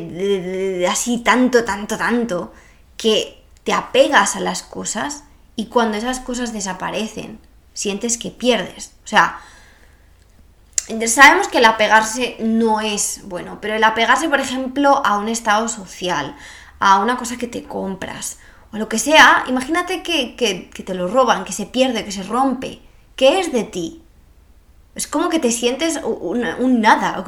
de 0.79 0.89
así 0.89 1.19
tanto, 1.19 1.65
tanto, 1.65 1.99
tanto, 1.99 2.53
que 2.97 3.43
te 3.65 3.73
apegas 3.73 4.37
a 4.37 4.41
las 4.41 4.63
cosas 4.63 5.25
y 5.61 5.67
cuando 5.67 5.99
esas 5.99 6.21
cosas 6.21 6.55
desaparecen, 6.55 7.39
sientes 7.75 8.17
que 8.17 8.31
pierdes. 8.31 8.95
O 9.05 9.07
sea, 9.07 9.39
sabemos 11.07 11.49
que 11.49 11.59
el 11.59 11.67
apegarse 11.67 12.39
no 12.41 12.81
es 12.81 13.21
bueno, 13.25 13.59
pero 13.61 13.75
el 13.75 13.85
apegarse, 13.85 14.31
por 14.31 14.41
ejemplo, 14.41 15.03
a 15.05 15.19
un 15.19 15.29
estado 15.29 15.69
social, 15.69 16.35
a 16.79 16.99
una 17.01 17.19
cosa 17.19 17.37
que 17.37 17.47
te 17.47 17.65
compras, 17.65 18.39
o 18.73 18.79
lo 18.79 18.89
que 18.89 18.99
sea, 18.99 19.45
imagínate 19.49 20.03
que, 20.03 20.71
te 20.73 20.95
lo 20.95 21.09
roban, 21.09 21.45
que 21.45 21.53
se 21.53 21.67
pierde, 21.67 22.07
que 22.07 22.13
se 22.13 22.23
rompe. 22.23 22.81
¿Qué 23.15 23.39
es 23.39 23.53
de 23.53 23.65
ti? 23.65 24.03
Es 25.01 25.07
como 25.07 25.31
que 25.31 25.39
te 25.39 25.51
sientes 25.51 25.99
un, 26.05 26.83
nada. 26.83 27.25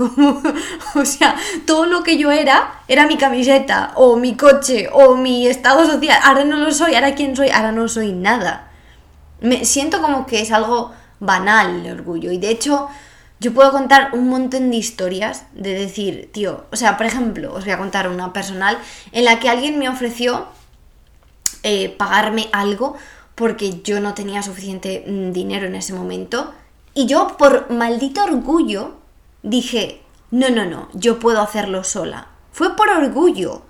o 0.94 1.04
sea, 1.06 1.34
todo 1.66 1.86
lo 1.86 2.02
que 2.02 2.18
yo 2.18 2.30
era 2.30 2.82
era 2.86 3.06
mi 3.06 3.16
camiseta, 3.16 3.92
o 3.94 4.16
mi 4.16 4.36
coche, 4.36 4.90
o 4.92 5.16
mi 5.16 5.46
estado 5.46 5.86
social. 5.86 6.20
Ahora 6.22 6.44
no 6.44 6.58
lo 6.58 6.70
soy, 6.70 6.94
ahora 6.94 7.14
quién 7.14 7.34
soy, 7.34 7.48
ahora 7.48 7.72
no 7.72 7.88
soy 7.88 8.12
nada. 8.12 8.68
Me 9.40 9.64
siento 9.64 10.02
como 10.02 10.26
que 10.26 10.42
es 10.42 10.52
algo 10.52 10.92
banal 11.18 11.86
el 11.86 11.92
orgullo. 11.98 12.30
Y 12.30 12.36
de 12.36 12.50
hecho, 12.50 12.90
yo 13.40 13.54
puedo 13.54 13.72
contar 13.72 14.10
un 14.12 14.28
montón 14.28 14.70
de 14.70 14.76
historias 14.76 15.46
de 15.54 15.72
decir, 15.72 16.28
tío, 16.30 16.66
o 16.70 16.76
sea, 16.76 16.98
por 16.98 17.06
ejemplo, 17.06 17.54
os 17.54 17.64
voy 17.64 17.72
a 17.72 17.78
contar 17.78 18.06
una 18.10 18.34
personal 18.34 18.76
en 19.12 19.24
la 19.24 19.40
que 19.40 19.48
alguien 19.48 19.78
me 19.78 19.88
ofreció 19.88 20.46
eh, 21.62 21.88
pagarme 21.88 22.50
algo 22.52 22.98
porque 23.34 23.80
yo 23.80 23.98
no 24.00 24.12
tenía 24.12 24.42
suficiente 24.42 25.06
mm, 25.06 25.32
dinero 25.32 25.66
en 25.66 25.74
ese 25.74 25.94
momento 25.94 26.52
y 26.94 27.06
yo, 27.06 27.36
por 27.36 27.70
maldito 27.70 28.22
orgullo, 28.24 28.96
dije, 29.42 30.02
no, 30.30 30.50
no, 30.50 30.64
no, 30.64 30.88
yo 30.92 31.18
puedo 31.18 31.40
hacerlo 31.40 31.84
sola. 31.84 32.28
Fue 32.52 32.76
por 32.76 32.90
orgullo. 32.90 33.62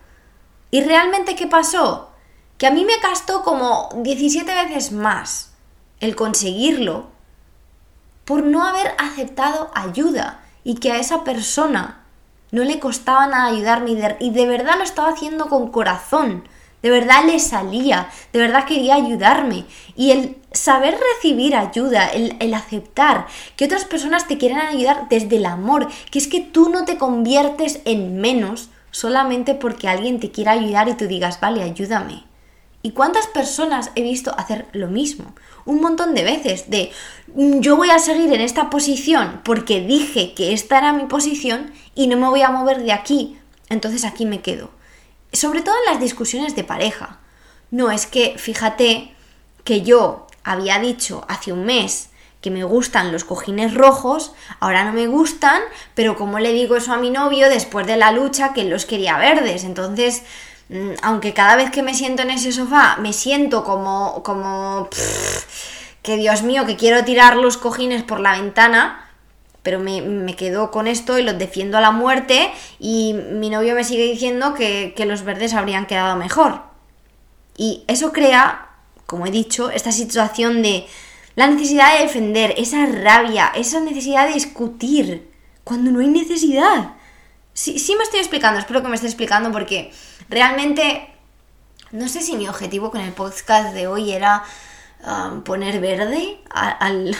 ¿Y 0.70 0.80
realmente 0.80 1.36
qué 1.36 1.46
pasó? 1.46 2.10
Que 2.58 2.66
a 2.66 2.70
mí 2.70 2.84
me 2.84 2.98
gastó 2.98 3.42
como 3.42 3.90
17 3.96 4.52
veces 4.54 4.92
más 4.92 5.52
el 6.00 6.16
conseguirlo 6.16 7.06
por 8.24 8.42
no 8.42 8.64
haber 8.64 8.94
aceptado 8.98 9.70
ayuda 9.74 10.40
y 10.64 10.76
que 10.76 10.92
a 10.92 10.98
esa 10.98 11.24
persona 11.24 12.02
no 12.50 12.64
le 12.64 12.78
costaba 12.78 13.26
nada 13.26 13.46
ayudarme 13.46 13.92
y 14.20 14.30
de, 14.30 14.46
verdad 14.46 14.76
lo 14.78 14.84
estaba 14.84 15.10
haciendo 15.10 15.48
con 15.48 15.70
corazón. 15.70 16.44
De 16.82 16.90
verdad 16.90 17.24
le 17.24 17.38
salía, 17.38 18.10
de 18.32 18.40
verdad 18.40 18.66
quería 18.66 18.96
ayudarme. 18.96 19.64
Y 19.96 20.10
el 20.10 20.36
saber 20.52 20.98
recibir 21.14 21.54
ayuda, 21.54 22.08
el, 22.08 22.36
el, 22.40 22.54
aceptar 22.54 23.26
que 23.56 23.64
otras 23.64 23.84
personas 23.84 24.26
te 24.26 24.36
quieran 24.36 24.66
ayudar 24.66 25.08
desde 25.08 25.36
el 25.36 25.46
amor, 25.46 25.88
que 26.10 26.18
es 26.18 26.26
que 26.26 26.40
tú 26.40 26.68
no 26.70 26.84
te 26.84 26.98
conviertes 26.98 27.80
en 27.84 28.20
menos 28.20 28.70
solamente 28.90 29.54
porque 29.54 29.88
alguien 29.88 30.20
te 30.20 30.30
quiera 30.30 30.52
ayudar 30.52 30.88
y 30.88 30.94
tú 30.94 31.06
digas, 31.06 31.40
vale, 31.40 31.62
ayúdame. 31.62 32.24
¿Y 32.82 32.90
cuántas 32.90 33.28
personas 33.28 33.90
he 33.94 34.02
visto 34.02 34.36
hacer 34.36 34.66
lo 34.72 34.88
mismo? 34.88 35.34
Un 35.64 35.80
montón 35.80 36.14
de 36.14 36.24
veces 36.24 36.68
de 36.68 36.90
mm, 37.34 37.60
yo 37.60 37.76
voy 37.76 37.90
a 37.90 38.00
seguir 38.00 38.32
en 38.32 38.40
esta 38.40 38.70
posición 38.70 39.40
porque 39.44 39.80
dije 39.80 40.34
que 40.34 40.52
esta 40.52 40.78
era 40.78 40.92
mi 40.92 41.04
posición 41.04 41.72
y 41.94 42.08
no 42.08 42.16
me 42.16 42.28
voy 42.28 42.42
a 42.42 42.50
mover 42.50 42.82
de 42.82 42.92
aquí, 42.92 43.38
entonces 43.68 44.04
aquí 44.04 44.26
me 44.26 44.40
quedo. 44.40 44.70
Sobre 45.32 45.62
todo 45.62 45.74
en 45.84 45.92
las 45.92 46.00
discusiones 46.00 46.54
de 46.56 46.64
pareja. 46.64 47.18
No 47.70 47.90
es 47.90 48.06
que, 48.06 48.36
fíjate, 48.38 49.14
que 49.64 49.82
yo 49.82 50.26
había 50.44 50.78
dicho 50.78 51.24
hace 51.28 51.52
un 51.52 51.64
mes 51.64 52.10
que 52.40 52.50
me 52.50 52.64
gustan 52.64 53.12
los 53.12 53.24
cojines 53.24 53.72
rojos, 53.72 54.32
ahora 54.58 54.84
no 54.84 54.92
me 54.92 55.06
gustan, 55.06 55.62
pero 55.94 56.16
como 56.16 56.40
le 56.40 56.52
digo 56.52 56.74
eso 56.74 56.92
a 56.92 56.96
mi 56.96 57.08
novio 57.08 57.48
después 57.48 57.86
de 57.86 57.96
la 57.96 58.10
lucha 58.10 58.52
que 58.52 58.64
los 58.64 58.84
quería 58.84 59.16
verdes, 59.16 59.62
entonces 59.62 60.22
Mm, 60.72 60.92
aunque 61.02 61.34
cada 61.34 61.56
vez 61.56 61.70
que 61.70 61.82
me 61.82 61.94
siento 61.94 62.22
en 62.22 62.30
ese 62.30 62.50
sofá 62.50 62.96
me 62.98 63.12
siento 63.12 63.62
como, 63.62 64.22
como, 64.22 64.88
que 66.02 66.16
Dios 66.16 66.42
mío, 66.42 66.64
que 66.64 66.76
quiero 66.76 67.04
tirar 67.04 67.36
los 67.36 67.58
cojines 67.58 68.02
por 68.02 68.20
la 68.20 68.32
ventana, 68.32 69.01
pero 69.62 69.78
me, 69.78 70.34
quedo 70.36 70.70
con 70.70 70.86
esto 70.86 71.18
y 71.18 71.22
los 71.22 71.38
defiendo 71.38 71.78
a 71.78 71.80
la 71.80 71.90
muerte 71.90 72.50
y 72.78 73.14
mi 73.14 73.50
novio 73.50 73.74
me 73.74 73.84
sigue 73.84 74.04
diciendo 74.04 74.54
que, 74.54 74.92
que 74.96 75.06
los 75.06 75.22
verdes 75.22 75.54
habrían 75.54 75.86
quedado 75.86 76.16
mejor. 76.16 76.62
Y 77.56 77.84
eso 77.86 78.12
crea, 78.12 78.70
como 79.06 79.26
he 79.26 79.30
dicho, 79.30 79.70
esta 79.70 79.92
situación 79.92 80.62
de 80.62 80.86
la 81.34 81.46
necesidad 81.46 81.96
de 81.96 82.02
defender, 82.02 82.54
esa 82.56 82.86
rabia, 82.86 83.52
esa 83.54 83.80
necesidad 83.80 84.26
de 84.26 84.34
discutir, 84.34 85.30
cuando 85.64 85.90
no 85.90 86.00
hay 86.00 86.08
necesidad. 86.08 86.94
Sí, 87.52 87.78
sí 87.78 87.94
me 87.96 88.02
estoy 88.02 88.20
explicando, 88.20 88.58
espero 88.58 88.82
que 88.82 88.88
me 88.88 88.94
esté 88.94 89.06
explicando 89.06 89.52
porque 89.52 89.92
realmente 90.28 91.08
no 91.92 92.08
sé 92.08 92.22
si 92.22 92.36
mi 92.36 92.48
objetivo 92.48 92.90
con 92.90 93.00
el 93.00 93.12
podcast 93.12 93.74
de 93.74 93.86
hoy 93.86 94.12
era 94.12 94.42
um, 95.06 95.42
poner 95.42 95.80
verde 95.80 96.40
al 96.50 97.14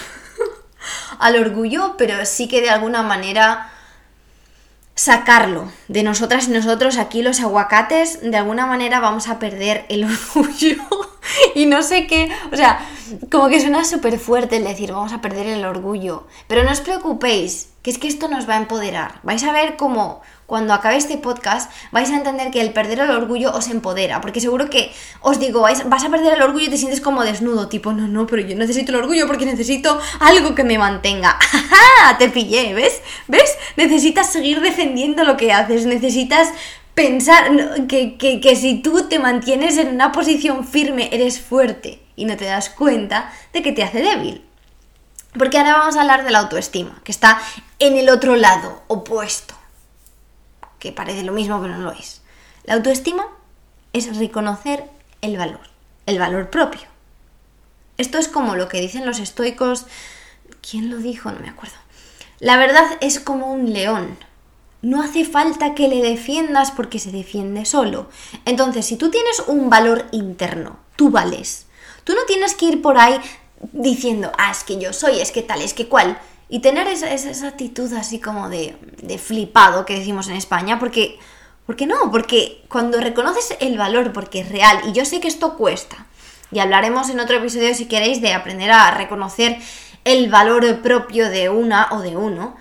orgullo, 1.21 1.97
pero 1.97 2.25
sí 2.25 2.49
que 2.49 2.61
de 2.61 2.71
alguna 2.71 3.03
manera 3.03 3.69
sacarlo 4.95 5.73
de 5.89 6.03
nosotras 6.03 6.49
y 6.49 6.51
nosotros 6.51 6.99
aquí 6.99 7.23
los 7.23 7.41
aguacates 7.41 8.21
de 8.23 8.37
alguna 8.37 8.67
manera 8.67 9.01
vamos 9.01 9.29
a 9.29 9.39
perder 9.39 9.87
el 9.89 10.05
orgullo. 10.35 10.77
Y 11.55 11.67
no 11.67 11.83
sé 11.83 12.07
qué 12.07 12.31
o 12.51 12.57
sea 12.57 12.81
como 13.31 13.49
que 13.49 13.61
suena 13.61 13.85
súper 13.85 14.19
fuerte 14.19 14.57
el 14.57 14.65
decir 14.65 14.93
vamos 14.93 15.13
a 15.13 15.21
perder 15.21 15.47
el 15.47 15.65
orgullo 15.65 16.27
pero 16.47 16.63
no 16.63 16.71
os 16.71 16.81
preocupéis 16.81 17.69
que 17.83 17.91
es 17.91 17.99
que 17.99 18.09
esto 18.09 18.29
nos 18.29 18.49
va 18.49 18.55
a 18.55 18.59
empoderar. 18.59 19.21
Vais 19.23 19.43
a 19.45 19.53
ver 19.53 19.77
cómo 19.77 20.23
cuando 20.53 20.75
acabe 20.75 20.99
este 20.99 21.17
podcast 21.17 21.73
vais 21.93 22.11
a 22.11 22.15
entender 22.15 22.51
que 22.51 22.61
el 22.61 22.75
perder 22.75 23.01
el 23.01 23.11
orgullo 23.11 23.55
os 23.55 23.69
empodera, 23.69 24.21
porque 24.21 24.39
seguro 24.39 24.69
que 24.69 24.93
os 25.23 25.41
digo, 25.41 25.63
vas 25.63 26.05
a 26.05 26.11
perder 26.11 26.35
el 26.35 26.43
orgullo 26.43 26.67
y 26.67 26.69
te 26.69 26.77
sientes 26.77 27.01
como 27.01 27.25
desnudo, 27.25 27.69
tipo, 27.69 27.95
no, 27.95 28.07
no, 28.07 28.27
pero 28.27 28.43
yo 28.43 28.55
necesito 28.55 28.93
el 28.93 28.99
orgullo 28.99 29.27
porque 29.27 29.47
necesito 29.47 29.99
algo 30.21 30.55
que 30.55 30.63
me 30.63 30.77
mantenga. 30.77 31.39
¡Ja! 31.41 32.19
Te 32.19 32.29
pillé, 32.29 32.75
¿ves? 32.75 33.01
¿Ves? 33.29 33.57
Necesitas 33.79 34.31
seguir 34.31 34.61
defendiendo 34.61 35.25
lo 35.25 35.39
que 35.39 35.55
haces, 35.55 35.87
necesitas 35.87 36.51
pensar 36.93 37.87
que, 37.89 38.19
que 38.19 38.55
si 38.55 38.83
tú 38.83 39.09
te 39.09 39.19
mantienes 39.19 39.79
en 39.79 39.89
una 39.89 40.13
posición 40.13 40.67
firme, 40.67 41.09
eres 41.13 41.41
fuerte 41.41 42.03
y 42.15 42.27
no 42.27 42.37
te 42.37 42.45
das 42.45 42.69
cuenta 42.69 43.33
de 43.55 43.63
que 43.63 43.73
te 43.73 43.85
hace 43.85 44.03
débil. 44.03 44.45
Porque 45.33 45.57
ahora 45.57 45.79
vamos 45.79 45.97
a 45.97 46.03
hablar 46.03 46.27
de 46.27 46.31
la 46.31 46.41
autoestima, 46.41 47.01
que 47.05 47.13
está 47.13 47.41
en 47.79 47.97
el 47.97 48.11
otro 48.11 48.37
lado, 48.37 48.83
opuesto 48.89 49.62
que 50.83 50.91
parece 50.91 51.23
lo 51.23 51.33
mismo 51.33 51.63
pero 51.63 51.79
no 51.79 51.85
lo 51.85 51.93
es. 51.93 52.23
La 52.65 52.75
autoestima 52.75 53.29
es 53.93 54.17
reconocer 54.17 54.85
el 55.21 55.37
valor, 55.37 55.61
el 56.07 56.19
valor 56.19 56.51
propio. 56.51 56.89
Esto 57.99 58.19
es 58.19 58.27
como 58.27 58.57
lo 58.57 58.69
que 58.69 58.81
dicen 58.81 59.07
los 59.07 59.21
estoicos, 59.21 59.87
¿quién 60.61 60.91
lo 60.91 60.97
dijo? 60.97 61.31
No 61.31 61.39
me 61.39 61.51
acuerdo. 61.51 61.77
La 62.41 62.57
verdad 62.57 62.85
es 63.01 63.21
como 63.21 63.53
un 63.53 63.73
león. 63.73 64.19
No 64.81 65.01
hace 65.01 65.25
falta 65.25 65.77
que 65.77 65.87
le 65.87 66.03
defiendas 66.03 66.73
porque 66.73 66.99
se 66.99 67.13
defiende 67.13 67.65
solo. 67.65 68.11
Entonces, 68.45 68.85
si 68.85 68.97
tú 68.97 69.09
tienes 69.09 69.39
un 69.47 69.71
valor 69.71 70.07
interno, 70.11 70.81
tú 70.97 71.11
vales. 71.11 71.67
Tú 72.03 72.15
no 72.15 72.25
tienes 72.27 72.57
que 72.57 72.65
ir 72.65 72.83
por 72.83 72.99
ahí 72.99 73.21
diciendo, 73.71 74.33
ah, 74.37 74.51
es 74.51 74.65
que 74.65 74.81
yo 74.81 74.93
soy, 74.93 75.21
es 75.21 75.31
que 75.31 75.43
tal, 75.43 75.63
es 75.63 75.75
que 75.75 75.87
cual. 75.89 76.19
Y 76.53 76.59
tener 76.59 76.87
esa, 76.87 77.49
actitud 77.49 77.91
así 77.95 78.21
como 78.21 78.51
de, 78.51 78.77
de, 79.01 79.17
flipado 79.17 79.87
que 79.87 79.99
decimos 79.99 80.29
en 80.29 80.37
España, 80.37 80.79
porque, 80.79 81.19
porque 81.65 81.87
no, 81.87 82.11
porque 82.11 82.63
cuando 82.69 83.01
reconoces 83.01 83.57
el 83.61 83.79
valor 83.79 84.13
porque 84.13 84.41
es 84.41 84.51
real, 84.51 84.79
y 84.87 84.93
yo 84.93 85.07
sé 85.07 85.19
que 85.19 85.29
esto 85.29 85.57
cuesta, 85.57 86.05
y 86.51 86.59
hablaremos 86.59 87.09
en 87.09 87.21
otro 87.21 87.39
episodio 87.39 87.75
si 87.75 87.87
queréis 87.87 88.21
de 88.21 88.35
aprender 88.35 88.71
a 88.71 88.91
reconocer 88.91 89.57
el 90.05 90.29
valor 90.29 90.83
propio 90.83 91.31
de 91.31 91.49
una 91.49 91.89
o 91.91 92.01
de 92.01 92.19
uno, 92.19 92.55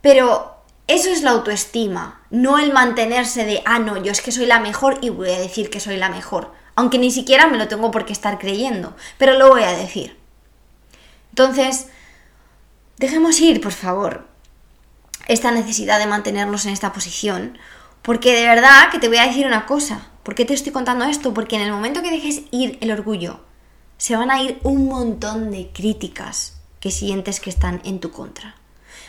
pero 0.00 0.54
eso 0.86 1.10
es 1.10 1.22
la 1.22 1.32
autoestima, 1.32 2.22
no 2.30 2.60
el 2.60 2.72
mantenerse 2.72 3.44
de, 3.44 3.62
ah, 3.64 3.80
no, 3.80 4.00
yo 4.00 4.12
es 4.12 4.20
que 4.20 4.30
soy 4.30 4.46
la 4.46 4.60
mejor 4.60 4.98
y 5.00 5.08
voy 5.08 5.30
a 5.30 5.40
decir 5.40 5.70
que 5.70 5.80
soy 5.80 5.96
la 5.96 6.08
mejor, 6.08 6.52
aunque 6.76 7.00
ni 7.00 7.10
siquiera 7.10 7.48
me 7.48 7.58
lo 7.58 7.66
tengo 7.66 7.90
por 7.90 8.06
qué 8.06 8.12
estar 8.12 8.38
creyendo, 8.38 8.94
pero 9.18 9.32
lo 9.32 9.48
voy 9.48 9.64
a 9.64 9.72
decir. 9.72 10.16
Entonces, 11.30 11.88
Dejemos 12.98 13.40
ir, 13.40 13.60
por 13.60 13.70
favor, 13.70 14.26
esta 15.28 15.52
necesidad 15.52 16.00
de 16.00 16.06
mantenernos 16.06 16.66
en 16.66 16.72
esta 16.72 16.92
posición, 16.92 17.56
porque 18.02 18.34
de 18.34 18.44
verdad 18.46 18.90
que 18.90 18.98
te 18.98 19.06
voy 19.06 19.18
a 19.18 19.26
decir 19.26 19.46
una 19.46 19.66
cosa. 19.66 20.08
¿Por 20.24 20.34
qué 20.34 20.44
te 20.44 20.52
estoy 20.52 20.72
contando 20.72 21.04
esto? 21.04 21.32
Porque 21.32 21.54
en 21.54 21.62
el 21.62 21.70
momento 21.70 22.02
que 22.02 22.10
dejes 22.10 22.42
ir 22.50 22.76
el 22.80 22.90
orgullo, 22.90 23.40
se 23.98 24.16
van 24.16 24.32
a 24.32 24.42
ir 24.42 24.58
un 24.64 24.86
montón 24.86 25.52
de 25.52 25.70
críticas 25.72 26.54
que 26.80 26.90
sientes 26.90 27.38
que 27.38 27.50
están 27.50 27.80
en 27.84 28.00
tu 28.00 28.10
contra. 28.10 28.56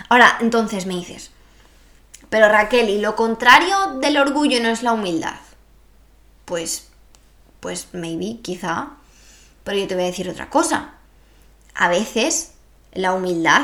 Ahora, 0.08 0.38
entonces 0.40 0.86
me 0.86 0.96
dices, 0.96 1.32
pero 2.30 2.48
Raquel, 2.48 2.90
¿y 2.90 3.00
lo 3.00 3.16
contrario 3.16 3.96
del 4.00 4.18
orgullo 4.18 4.62
no 4.62 4.70
es 4.70 4.84
la 4.84 4.94
humildad? 4.94 5.40
Pues, 6.46 6.90
pues 7.60 7.88
maybe, 7.94 8.40
quizá, 8.42 8.90
pero 9.64 9.80
yo 9.80 9.88
te 9.88 9.96
voy 9.96 10.04
a 10.04 10.08
decir 10.08 10.30
otra 10.30 10.52
cosa. 10.52 10.94
A 11.74 11.90
veces 11.90 12.52
la 12.94 13.14
humildad 13.14 13.64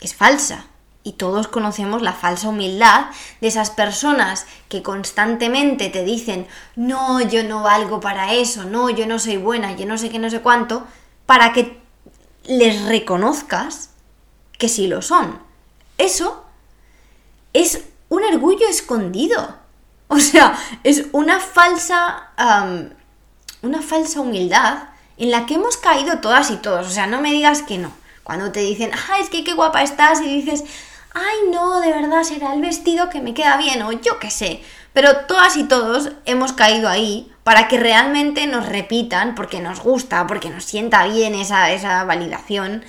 es 0.00 0.14
falsa. 0.14 0.66
Y 1.06 1.12
todos 1.12 1.48
conocemos 1.48 2.00
la 2.00 2.14
falsa 2.14 2.48
humildad 2.48 3.06
de 3.42 3.48
esas 3.48 3.70
personas 3.70 4.46
que 4.70 4.82
constantemente 4.82 5.90
te 5.90 6.02
dicen, 6.02 6.46
no, 6.76 7.20
yo 7.20 7.44
no 7.44 7.62
valgo 7.62 8.00
para 8.00 8.32
eso, 8.32 8.64
no, 8.64 8.88
yo 8.88 9.06
no 9.06 9.18
soy 9.18 9.36
buena, 9.36 9.76
yo 9.76 9.84
no 9.84 9.98
sé 9.98 10.08
qué, 10.08 10.18
no 10.18 10.30
sé 10.30 10.40
cuánto, 10.40 10.86
para 11.26 11.52
que 11.52 11.78
les 12.44 12.86
reconozcas 12.86 13.90
que 14.58 14.70
sí 14.70 14.86
lo 14.86 15.02
son. 15.02 15.38
Eso 15.98 16.44
es 17.52 17.84
un 18.08 18.24
orgullo 18.24 18.66
escondido. 18.66 19.56
O 20.08 20.18
sea, 20.18 20.56
es 20.84 21.06
una 21.12 21.40
falsa, 21.40 22.30
una 23.62 23.82
falsa 23.82 24.20
humildad 24.20 24.84
en 25.16 25.30
la 25.30 25.46
que 25.46 25.54
hemos 25.54 25.76
caído 25.76 26.20
todas 26.20 26.50
y 26.50 26.56
todos. 26.56 26.86
O 26.86 26.90
sea, 26.90 27.06
no 27.06 27.20
me 27.20 27.32
digas 27.32 27.62
que 27.62 27.78
no. 27.78 27.92
Cuando 28.24 28.50
te 28.50 28.60
dicen, 28.60 28.90
ay, 29.10 29.22
es 29.22 29.30
que 29.30 29.44
qué 29.44 29.54
guapa 29.54 29.82
estás, 29.82 30.20
y 30.20 30.40
dices, 30.40 30.64
ay, 31.14 31.50
no, 31.52 31.80
de 31.80 31.92
verdad 31.92 32.24
será 32.24 32.54
el 32.54 32.60
vestido 32.60 33.08
que 33.08 33.20
me 33.20 33.34
queda 33.34 33.56
bien, 33.56 33.82
o 33.82 33.92
yo 33.92 34.18
qué 34.18 34.30
sé. 34.30 34.62
Pero 34.92 35.26
todas 35.26 35.56
y 35.56 35.64
todos 35.64 36.10
hemos 36.24 36.52
caído 36.52 36.88
ahí 36.88 37.30
para 37.44 37.68
que 37.68 37.78
realmente 37.78 38.46
nos 38.46 38.66
repitan, 38.66 39.34
porque 39.34 39.60
nos 39.60 39.80
gusta, 39.80 40.26
porque 40.26 40.50
nos 40.50 40.64
sienta 40.64 41.06
bien 41.06 41.34
esa, 41.34 41.70
esa 41.70 42.04
validación. 42.04 42.84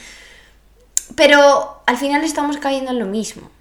Pero 1.16 1.82
al 1.86 1.98
final 1.98 2.24
estamos 2.24 2.58
cayendo 2.58 2.92
en 2.92 3.00
lo 3.00 3.06
mismo. 3.06 3.52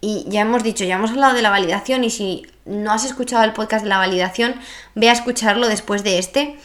Y 0.00 0.24
ya 0.28 0.42
hemos 0.42 0.62
dicho, 0.62 0.84
ya 0.84 0.96
hemos 0.96 1.12
hablado 1.12 1.34
de 1.34 1.42
la 1.42 1.50
validación 1.50 2.04
y 2.04 2.10
si 2.10 2.46
no 2.64 2.92
has 2.92 3.04
escuchado 3.04 3.42
el 3.44 3.52
podcast 3.52 3.84
de 3.84 3.88
la 3.88 3.98
validación, 3.98 4.54
ve 4.94 5.08
a 5.08 5.12
escucharlo 5.12 5.68
después 5.68 6.04
de 6.04 6.18
este. 6.18 6.58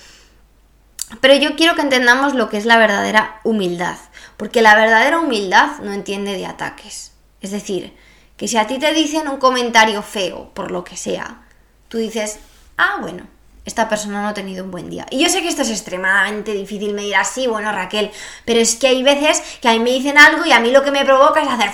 Pero 1.22 1.36
yo 1.36 1.56
quiero 1.56 1.76
que 1.76 1.82
entendamos 1.82 2.34
lo 2.36 2.50
que 2.50 2.58
es 2.58 2.66
la 2.66 2.78
verdadera 2.78 3.40
humildad. 3.44 3.96
Porque 4.40 4.62
la 4.62 4.74
verdadera 4.74 5.20
humildad 5.20 5.80
no 5.84 5.92
entiende 5.92 6.32
de 6.32 6.46
ataques. 6.46 7.12
Es 7.42 7.52
decir, 7.52 7.94
que 8.38 8.48
si 8.48 8.56
a 8.56 8.68
ti 8.68 8.80
te 8.80 8.94
dicen 8.94 9.28
un 9.28 9.36
comentario 9.36 10.02
feo, 10.02 10.52
por 10.54 10.72
lo 10.72 10.86
que 10.86 10.96
sea, 10.96 11.42
tú 11.90 11.98
dices, 11.98 12.40
ah, 12.78 13.00
bueno, 13.02 13.28
esta 13.66 13.90
persona 13.90 14.22
no 14.22 14.30
ha 14.30 14.34
tenido 14.34 14.64
un 14.64 14.72
buen 14.72 14.90
día. 14.90 15.06
Y 15.10 15.22
yo 15.22 15.30
sé 15.30 15.42
que 15.42 15.50
esto 15.50 15.64
es 15.64 15.72
extremadamente 15.72 16.54
difícil, 16.54 16.94
me 16.94 17.02
dirás, 17.02 17.32
sí, 17.32 17.48
bueno, 17.48 17.70
Raquel, 17.74 18.12
pero 18.46 18.62
es 18.62 18.78
que 18.78 18.88
hay 18.88 19.04
veces 19.04 19.44
que 19.62 19.68
a 19.68 19.74
mí 19.74 19.80
me 19.80 19.90
dicen 19.90 20.18
algo 20.18 20.46
y 20.46 20.54
a 20.54 20.62
mí 20.62 20.72
lo 20.72 20.84
que 20.84 20.92
me 20.92 21.04
provoca 21.04 21.42
es 21.42 21.50
hacer 21.50 21.72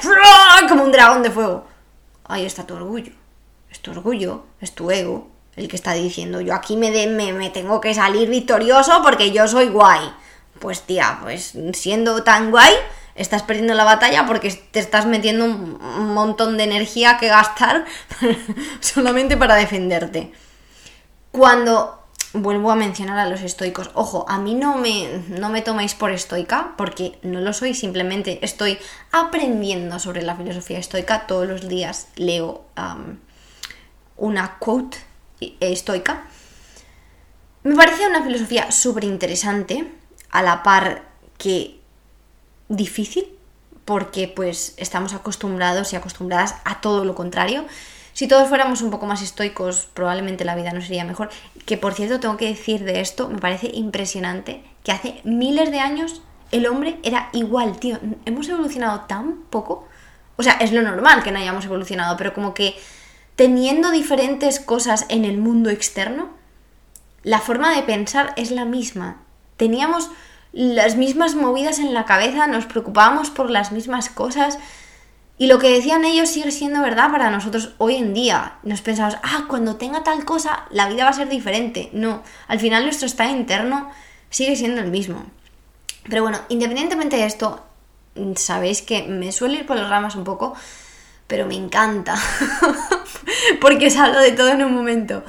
como 0.68 0.86
un 0.86 0.92
dragón 0.92 1.22
de 1.22 1.30
fuego. 1.30 1.68
Ahí 2.24 2.48
está 2.48 2.66
tu 2.66 2.74
orgullo. 2.74 3.12
Es 3.70 3.80
tu 3.80 3.92
orgullo, 3.92 4.44
es 4.60 4.74
tu 4.74 4.90
ego, 4.90 5.30
el 5.56 5.68
que 5.68 5.76
está 5.76 5.94
diciendo, 5.94 6.42
yo 6.42 6.56
aquí 6.56 6.78
me, 6.78 6.90
me, 7.06 7.32
me 7.32 7.52
tengo 7.52 7.80
que 7.80 7.94
salir 7.94 8.28
victorioso 8.28 9.04
porque 9.04 9.32
yo 9.32 9.48
soy 9.48 9.68
guay. 9.68 10.12
Pues 10.60 10.82
tía, 10.82 11.20
pues 11.22 11.54
siendo 11.74 12.24
tan 12.24 12.52
guay, 12.52 12.74
estás 13.16 13.44
perdiendo 13.44 13.74
la 13.74 13.84
batalla 13.84 14.26
porque 14.26 14.52
te 14.72 14.80
estás 14.80 15.06
metiendo 15.06 15.46
un 15.46 16.14
montón 16.14 16.58
de 16.58 16.64
energía 16.64 17.18
que 17.18 17.28
gastar 17.28 17.86
solamente 18.80 19.38
para 19.38 19.56
defenderte. 19.56 20.32
Cuando 21.32 22.06
vuelvo 22.36 22.72
a 22.72 22.76
mencionar 22.76 23.18
a 23.18 23.30
los 23.30 23.42
estoicos, 23.42 23.90
ojo, 23.94 24.26
a 24.28 24.40
mí 24.40 24.54
no 24.56 24.78
me, 24.78 25.24
no 25.30 25.50
me 25.50 25.62
tomáis 25.62 25.96
por 25.96 26.12
estoica 26.12 26.74
porque 26.78 27.18
no 27.24 27.40
lo 27.40 27.54
soy, 27.54 27.74
simplemente 27.74 28.40
estoy 28.44 28.78
aprendiendo 29.12 30.00
sobre 30.00 30.22
la 30.22 30.36
filosofía 30.36 30.80
estoica. 30.80 31.28
Todos 31.28 31.48
los 31.48 31.68
días 31.68 32.10
leo 32.16 32.66
una 34.18 34.58
quote 34.60 34.98
estoica. 35.60 36.26
Me 37.64 37.76
parece 37.76 38.08
una 38.08 38.24
filosofía 38.24 38.72
súper 38.72 39.06
interesante, 39.06 39.92
a 40.32 40.42
la 40.44 40.64
par 40.64 41.04
que 41.38 41.80
difícil, 42.70 43.28
porque 43.86 44.28
pues 44.28 44.74
estamos 44.78 45.14
acostumbrados 45.14 45.94
y 45.94 45.96
acostumbradas 45.96 46.56
a 46.66 46.82
todo 46.82 47.06
lo 47.06 47.16
contrario. 47.16 47.66
Si 48.14 48.28
todos 48.28 48.48
fuéramos 48.48 48.82
un 48.82 48.92
poco 48.92 49.06
más 49.06 49.22
estoicos, 49.22 49.90
probablemente 49.94 50.46
la 50.46 50.56
vida 50.56 50.72
no 50.72 50.82
sería 50.82 51.04
mejor. 51.04 51.30
Que 51.66 51.78
por 51.78 51.94
cierto, 51.94 52.20
tengo 52.20 52.38
que 52.38 52.48
decir 52.48 52.84
de 52.84 53.02
esto, 53.02 53.30
me 53.30 53.40
parece 53.40 53.70
impresionante 53.74 54.64
que 54.84 54.92
hace 54.92 55.22
miles 55.24 55.72
de 55.72 55.80
años 55.80 56.22
el 56.52 56.68
hombre 56.68 56.98
era 57.04 57.30
igual, 57.34 57.78
tío. 57.80 58.00
Hemos 58.26 58.48
evolucionado 58.48 59.02
tan 59.02 59.42
poco. 59.50 59.88
O 60.38 60.44
sea, 60.44 60.54
es 60.54 60.72
lo 60.72 60.82
normal 60.82 61.24
que 61.24 61.32
no 61.32 61.40
hayamos 61.40 61.66
evolucionado, 61.66 62.18
pero 62.18 62.34
como 62.34 62.54
que 62.54 62.76
teniendo 63.36 63.92
diferentes 63.92 64.60
cosas 64.60 65.06
en 65.10 65.26
el 65.26 65.38
mundo 65.38 65.70
externo, 65.70 66.30
la 67.24 67.40
forma 67.40 67.76
de 67.76 67.84
pensar 67.84 68.34
es 68.38 68.52
la 68.52 68.66
misma. 68.66 69.18
Teníamos 69.58 70.10
las 70.52 70.96
mismas 70.96 71.36
movidas 71.36 71.80
en 71.80 71.94
la 71.94 72.06
cabeza, 72.06 72.48
nos 72.48 72.66
preocupábamos 72.66 73.30
por 73.30 73.50
las 73.50 73.72
mismas 73.72 74.10
cosas. 74.10 74.58
Y 75.38 75.48
lo 75.48 75.60
que 75.60 75.70
decían 75.70 76.06
ellos 76.06 76.30
sigue 76.30 76.52
siendo 76.52 76.82
verdad 76.82 77.12
para 77.12 77.30
nosotros 77.30 77.74
hoy 77.78 77.96
en 77.96 78.14
día. 78.14 78.58
Nos 78.64 78.82
pensamos, 78.82 79.18
ah, 79.22 79.46
cuando 79.50 79.76
tenga 79.76 80.04
tal 80.04 80.24
cosa, 80.24 80.66
la 80.70 80.88
vida 80.88 81.04
va 81.04 81.10
a 81.10 81.14
ser 81.14 81.28
diferente. 81.28 81.90
No, 81.92 82.24
al 82.48 82.60
final 82.60 82.84
nuestro 82.84 83.06
estado 83.06 83.36
interno 83.36 83.90
sigue 84.30 84.56
siendo 84.56 84.80
el 84.80 84.92
mismo. 84.92 85.26
Pero 86.10 86.22
bueno, 86.22 86.40
independientemente 86.48 87.18
de 87.18 87.26
esto, 87.26 87.66
sabéis 88.36 88.82
que 88.82 89.04
me 89.04 89.32
suele 89.32 89.58
ir 89.58 89.66
por 89.66 89.76
las 89.76 89.90
ramas 89.90 90.16
un 90.16 90.24
poco, 90.24 90.56
pero 91.28 91.46
me 91.46 91.56
encanta. 91.56 92.16
Porque 93.62 93.88
os 93.88 93.98
hablo 93.98 94.20
de 94.20 94.32
todo 94.32 94.50
en 94.50 94.64
un 94.64 94.74
momento. 94.74 95.24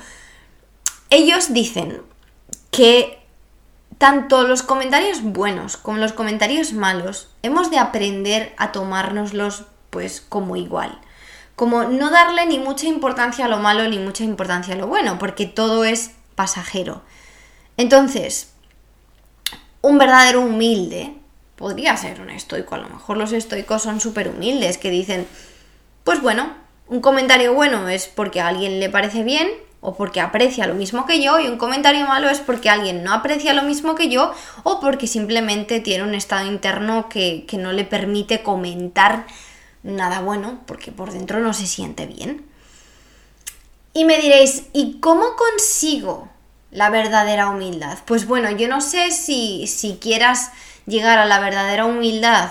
Ellos 1.10 1.52
dicen 1.52 2.02
que 2.70 3.15
tanto 3.98 4.42
los 4.42 4.62
comentarios 4.62 5.22
buenos 5.22 5.76
como 5.76 5.98
los 5.98 6.12
comentarios 6.12 6.72
malos 6.72 7.28
hemos 7.42 7.70
de 7.70 7.78
aprender 7.78 8.54
a 8.58 8.72
tomárnoslos 8.72 9.64
pues 9.90 10.20
como 10.20 10.56
igual. 10.56 11.00
Como 11.54 11.84
no 11.84 12.10
darle 12.10 12.44
ni 12.46 12.58
mucha 12.58 12.86
importancia 12.86 13.46
a 13.46 13.48
lo 13.48 13.58
malo 13.58 13.88
ni 13.88 13.98
mucha 13.98 14.24
importancia 14.24 14.74
a 14.74 14.76
lo 14.76 14.86
bueno, 14.86 15.18
porque 15.18 15.46
todo 15.46 15.84
es 15.84 16.10
pasajero. 16.34 17.02
Entonces, 17.78 18.52
un 19.80 19.96
verdadero 19.96 20.42
humilde 20.42 21.14
podría 21.56 21.96
ser 21.96 22.20
un 22.20 22.28
estoico. 22.28 22.74
A 22.74 22.78
lo 22.78 22.90
mejor 22.90 23.16
los 23.16 23.32
estoicos 23.32 23.82
son 23.82 24.00
súper 24.00 24.28
humildes, 24.28 24.76
que 24.76 24.90
dicen, 24.90 25.26
pues 26.04 26.20
bueno, 26.20 26.52
un 26.88 27.00
comentario 27.00 27.54
bueno 27.54 27.88
es 27.88 28.06
porque 28.06 28.40
a 28.40 28.48
alguien 28.48 28.78
le 28.78 28.90
parece 28.90 29.22
bien 29.22 29.48
o 29.80 29.94
porque 29.94 30.20
aprecia 30.20 30.66
lo 30.66 30.74
mismo 30.74 31.06
que 31.06 31.22
yo 31.22 31.38
y 31.38 31.48
un 31.48 31.58
comentario 31.58 32.06
malo 32.06 32.28
es 32.28 32.40
porque 32.40 32.70
alguien 32.70 33.04
no 33.04 33.12
aprecia 33.12 33.52
lo 33.52 33.62
mismo 33.62 33.94
que 33.94 34.08
yo 34.08 34.32
o 34.62 34.80
porque 34.80 35.06
simplemente 35.06 35.80
tiene 35.80 36.04
un 36.04 36.14
estado 36.14 36.46
interno 36.46 37.08
que, 37.08 37.44
que 37.46 37.58
no 37.58 37.72
le 37.72 37.84
permite 37.84 38.42
comentar 38.42 39.26
nada 39.82 40.20
bueno 40.20 40.60
porque 40.66 40.92
por 40.92 41.12
dentro 41.12 41.40
no 41.40 41.52
se 41.52 41.66
siente 41.66 42.06
bien. 42.06 42.44
Y 43.92 44.04
me 44.04 44.18
diréis, 44.18 44.64
¿y 44.74 44.98
cómo 45.00 45.36
consigo 45.36 46.28
la 46.70 46.90
verdadera 46.90 47.48
humildad? 47.48 47.98
Pues 48.04 48.26
bueno, 48.26 48.50
yo 48.50 48.68
no 48.68 48.82
sé 48.82 49.10
si, 49.10 49.66
si 49.66 49.96
quieras 49.96 50.50
llegar 50.84 51.18
a 51.18 51.24
la 51.24 51.40
verdadera 51.40 51.86
humildad 51.86 52.50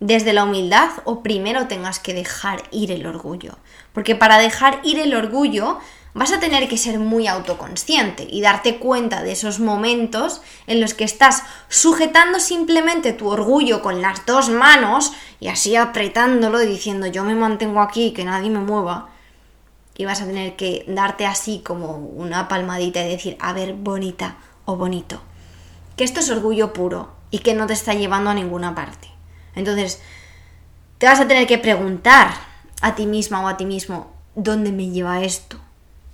desde 0.00 0.32
la 0.32 0.44
humildad 0.44 0.88
o 1.04 1.22
primero 1.22 1.66
tengas 1.66 1.98
que 1.98 2.14
dejar 2.14 2.62
ir 2.70 2.92
el 2.92 3.06
orgullo. 3.06 3.58
Porque 3.92 4.14
para 4.14 4.38
dejar 4.38 4.80
ir 4.84 4.98
el 4.98 5.14
orgullo 5.14 5.80
vas 6.14 6.32
a 6.32 6.38
tener 6.38 6.68
que 6.68 6.78
ser 6.78 7.00
muy 7.00 7.26
autoconsciente 7.26 8.26
y 8.30 8.40
darte 8.40 8.78
cuenta 8.78 9.22
de 9.22 9.32
esos 9.32 9.58
momentos 9.58 10.42
en 10.68 10.80
los 10.80 10.94
que 10.94 11.04
estás 11.04 11.42
sujetando 11.68 12.38
simplemente 12.38 13.12
tu 13.12 13.28
orgullo 13.28 13.82
con 13.82 14.00
las 14.00 14.24
dos 14.24 14.48
manos 14.48 15.12
y 15.40 15.48
así 15.48 15.74
apretándolo 15.74 16.62
y 16.62 16.66
diciendo 16.66 17.08
yo 17.08 17.24
me 17.24 17.34
mantengo 17.34 17.80
aquí, 17.80 18.12
que 18.12 18.24
nadie 18.24 18.48
me 18.48 18.60
mueva. 18.60 19.08
Y 19.96 20.06
vas 20.06 20.22
a 20.22 20.26
tener 20.26 20.56
que 20.56 20.84
darte 20.88 21.26
así 21.26 21.60
como 21.64 21.96
una 21.96 22.48
palmadita 22.48 23.04
y 23.04 23.10
decir, 23.10 23.36
a 23.40 23.52
ver, 23.52 23.74
bonita 23.74 24.36
o 24.64 24.76
bonito. 24.76 25.20
Que 25.96 26.02
esto 26.02 26.18
es 26.18 26.30
orgullo 26.30 26.72
puro 26.72 27.12
y 27.30 27.40
que 27.40 27.54
no 27.54 27.66
te 27.66 27.74
está 27.74 27.94
llevando 27.94 28.30
a 28.30 28.34
ninguna 28.34 28.74
parte. 28.74 29.08
Entonces, 29.54 30.00
te 30.98 31.06
vas 31.06 31.20
a 31.20 31.28
tener 31.28 31.46
que 31.46 31.58
preguntar 31.58 32.34
a 32.80 32.96
ti 32.96 33.06
misma 33.06 33.40
o 33.42 33.48
a 33.48 33.56
ti 33.56 33.66
mismo, 33.66 34.12
¿dónde 34.34 34.72
me 34.72 34.90
lleva 34.90 35.22
esto? 35.22 35.58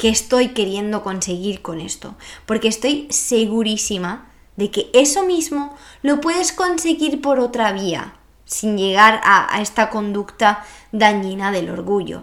¿Qué 0.00 0.08
estoy 0.08 0.54
queriendo 0.54 1.02
conseguir 1.02 1.60
con 1.60 1.78
esto? 1.78 2.14
Porque 2.46 2.68
estoy 2.68 3.06
segurísima 3.10 4.30
de 4.56 4.70
que 4.70 4.88
eso 4.94 5.26
mismo 5.26 5.76
lo 6.00 6.22
puedes 6.22 6.52
conseguir 6.52 7.20
por 7.20 7.38
otra 7.38 7.72
vía, 7.72 8.14
sin 8.46 8.78
llegar 8.78 9.20
a, 9.24 9.60
esta 9.60 9.90
conducta 9.90 10.64
dañina 10.90 11.52
del 11.52 11.68
orgullo. 11.68 12.22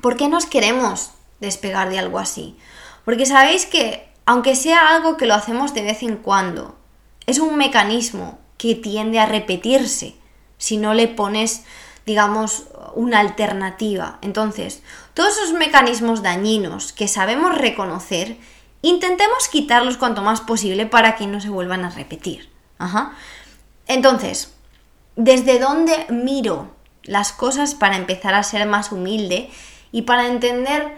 ¿Por 0.00 0.16
qué 0.16 0.28
nos 0.28 0.46
queremos 0.46 1.10
despegar 1.40 1.90
de 1.90 1.98
algo 1.98 2.18
así? 2.18 2.56
Porque 3.04 3.26
sabéis 3.26 3.66
que, 3.66 4.08
aunque 4.24 4.56
sea 4.56 4.88
algo 4.88 5.18
que 5.18 5.26
lo 5.26 5.34
hacemos 5.34 5.74
de 5.74 5.82
vez 5.82 6.02
en 6.02 6.16
cuando, 6.16 6.78
es 7.26 7.38
un 7.38 7.58
mecanismo 7.58 8.38
que 8.56 8.74
tiende 8.74 9.18
a 9.18 9.26
repetirse 9.26 10.14
si 10.56 10.78
no 10.78 10.94
le 10.94 11.06
pones, 11.06 11.64
digamos, 12.08 12.64
una 12.94 13.20
alternativa. 13.20 14.18
Entonces, 14.22 14.82
todos 15.12 15.36
esos 15.36 15.52
mecanismos 15.52 16.22
dañinos 16.22 16.94
que 16.94 17.06
sabemos 17.06 17.58
reconocer, 17.58 18.38
intentemos 18.80 19.48
quitarlos 19.48 19.98
cuanto 19.98 20.22
más 20.22 20.40
posible 20.40 20.86
para 20.86 21.16
que 21.16 21.26
no 21.26 21.38
se 21.38 21.50
vuelvan 21.50 21.84
a 21.84 21.90
repetir. 21.90 22.48
Entonces, 23.86 24.54
¿desde 25.16 25.58
dónde 25.58 26.06
miro 26.08 26.70
las 27.02 27.32
cosas 27.32 27.74
para 27.74 27.96
empezar 27.96 28.32
a 28.32 28.42
ser 28.42 28.66
más 28.66 28.90
humilde 28.90 29.50
y 29.92 30.02
para 30.02 30.28
entender 30.28 30.96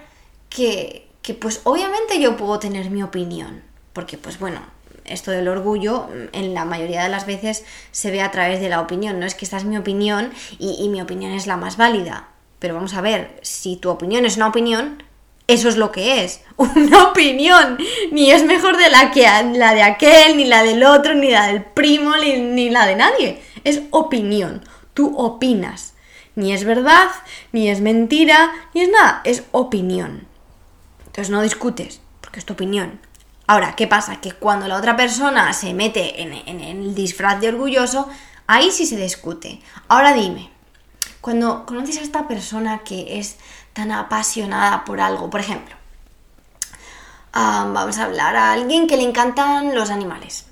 que, 0.49 1.09
que 1.23 1.35
pues 1.35 1.61
obviamente 1.65 2.21
yo 2.21 2.37
puedo 2.37 2.61
tener 2.61 2.89
mi 2.91 3.03
opinión? 3.03 3.65
Porque 3.93 4.17
pues 4.17 4.39
bueno, 4.39 4.61
esto 5.05 5.31
del 5.31 5.49
orgullo 5.49 6.09
en 6.33 6.55
la 6.55 6.65
mayoría 6.65 7.03
de 7.03 7.09
las 7.09 7.27
veces 7.27 7.65
se 7.91 8.11
ve 8.11 8.23
a 8.23 8.31
través 8.31 8.61
de 8.61 8.69
la 8.69 8.81
opinión. 8.81 9.21
No 9.21 9.27
es 9.27 9.35
que 9.35 9.45
esta 9.45 9.57
es 9.57 9.65
mi 9.65 9.77
opinión 9.77 10.31
y 10.59 10.89
mi 10.89 11.01
opinión 11.01 11.33
es 11.33 11.47
la 11.47 11.57
más 11.57 11.77
válida. 11.77 12.29
Pero 12.61 12.75
vamos 12.75 12.95
a 12.95 13.01
ver, 13.01 13.41
si 13.43 13.77
tu 13.77 13.89
opinión 13.91 14.27
es 14.27 14.37
una 14.37 14.49
opinión, 14.49 15.03
eso 15.49 15.69
es 15.69 15.77
lo 15.77 15.91
que 15.91 16.23
es, 16.23 16.43
una 16.57 17.09
opinión. 17.11 17.79
Ni 18.13 18.31
es 18.31 18.45
mejor 18.45 18.77
de 18.77 18.89
la 18.89 19.11
que 19.11 19.23
la 19.23 19.75
de 19.75 19.83
aquel, 19.83 20.37
ni 20.37 20.45
la 20.45 20.63
del 20.63 20.85
otro, 20.85 21.15
ni 21.15 21.31
la 21.31 21.49
del 21.49 21.65
primo, 21.65 22.17
ni, 22.17 22.39
ni 22.39 22.71
la 22.71 22.87
de 22.87 22.95
nadie. 22.95 23.43
Es 23.65 23.81
opinión. 23.91 24.63
Tú 24.95 25.17
opinas. 25.17 25.95
Ni 26.37 26.53
es 26.53 26.65
verdad, 26.65 27.09
ni 27.51 27.69
es 27.69 27.81
mentira, 27.81 28.53
ni 28.75 28.83
es 28.83 28.91
nada. 28.91 29.23
Es 29.25 29.43
opinión. 29.51 30.29
Entonces 31.07 31.31
no 31.31 31.43
discutes, 31.43 32.01
porque 32.21 32.39
es 32.39 32.45
tu 32.45 32.53
opinión. 32.53 33.01
Ahora, 33.51 33.75
¿qué 33.75 33.89
pasa? 33.89 34.21
Que 34.21 34.31
cuando 34.31 34.69
la 34.69 34.77
otra 34.77 34.95
persona 34.95 35.53
se 35.55 35.75
mete 35.75 36.23
en, 36.23 36.61
el 36.61 36.95
disfraz 36.95 37.41
de 37.41 37.49
orgulloso, 37.49 38.09
ahí 38.47 38.71
sí 38.71 38.87
se 38.87 38.97
discute. 38.97 39.61
Ahora 39.89 40.13
dime, 40.13 40.53
cuando 41.21 41.67
conoces 41.67 41.99
a 41.99 42.03
esta 42.03 42.29
persona 42.29 42.85
que 42.85 43.19
es 43.19 43.39
tan 43.73 43.91
apasionada 43.91 44.85
por 44.85 45.01
algo, 45.01 45.31
por 45.31 45.41
ejemplo, 45.41 45.75
vamos 47.33 47.99
a 47.99 48.05
hablar 48.05 48.37
a 48.37 48.53
alguien 48.53 48.87
que 48.87 48.97
le 48.97 49.03
encantan 49.03 49.75
los 49.75 49.91
animales. 49.91 50.47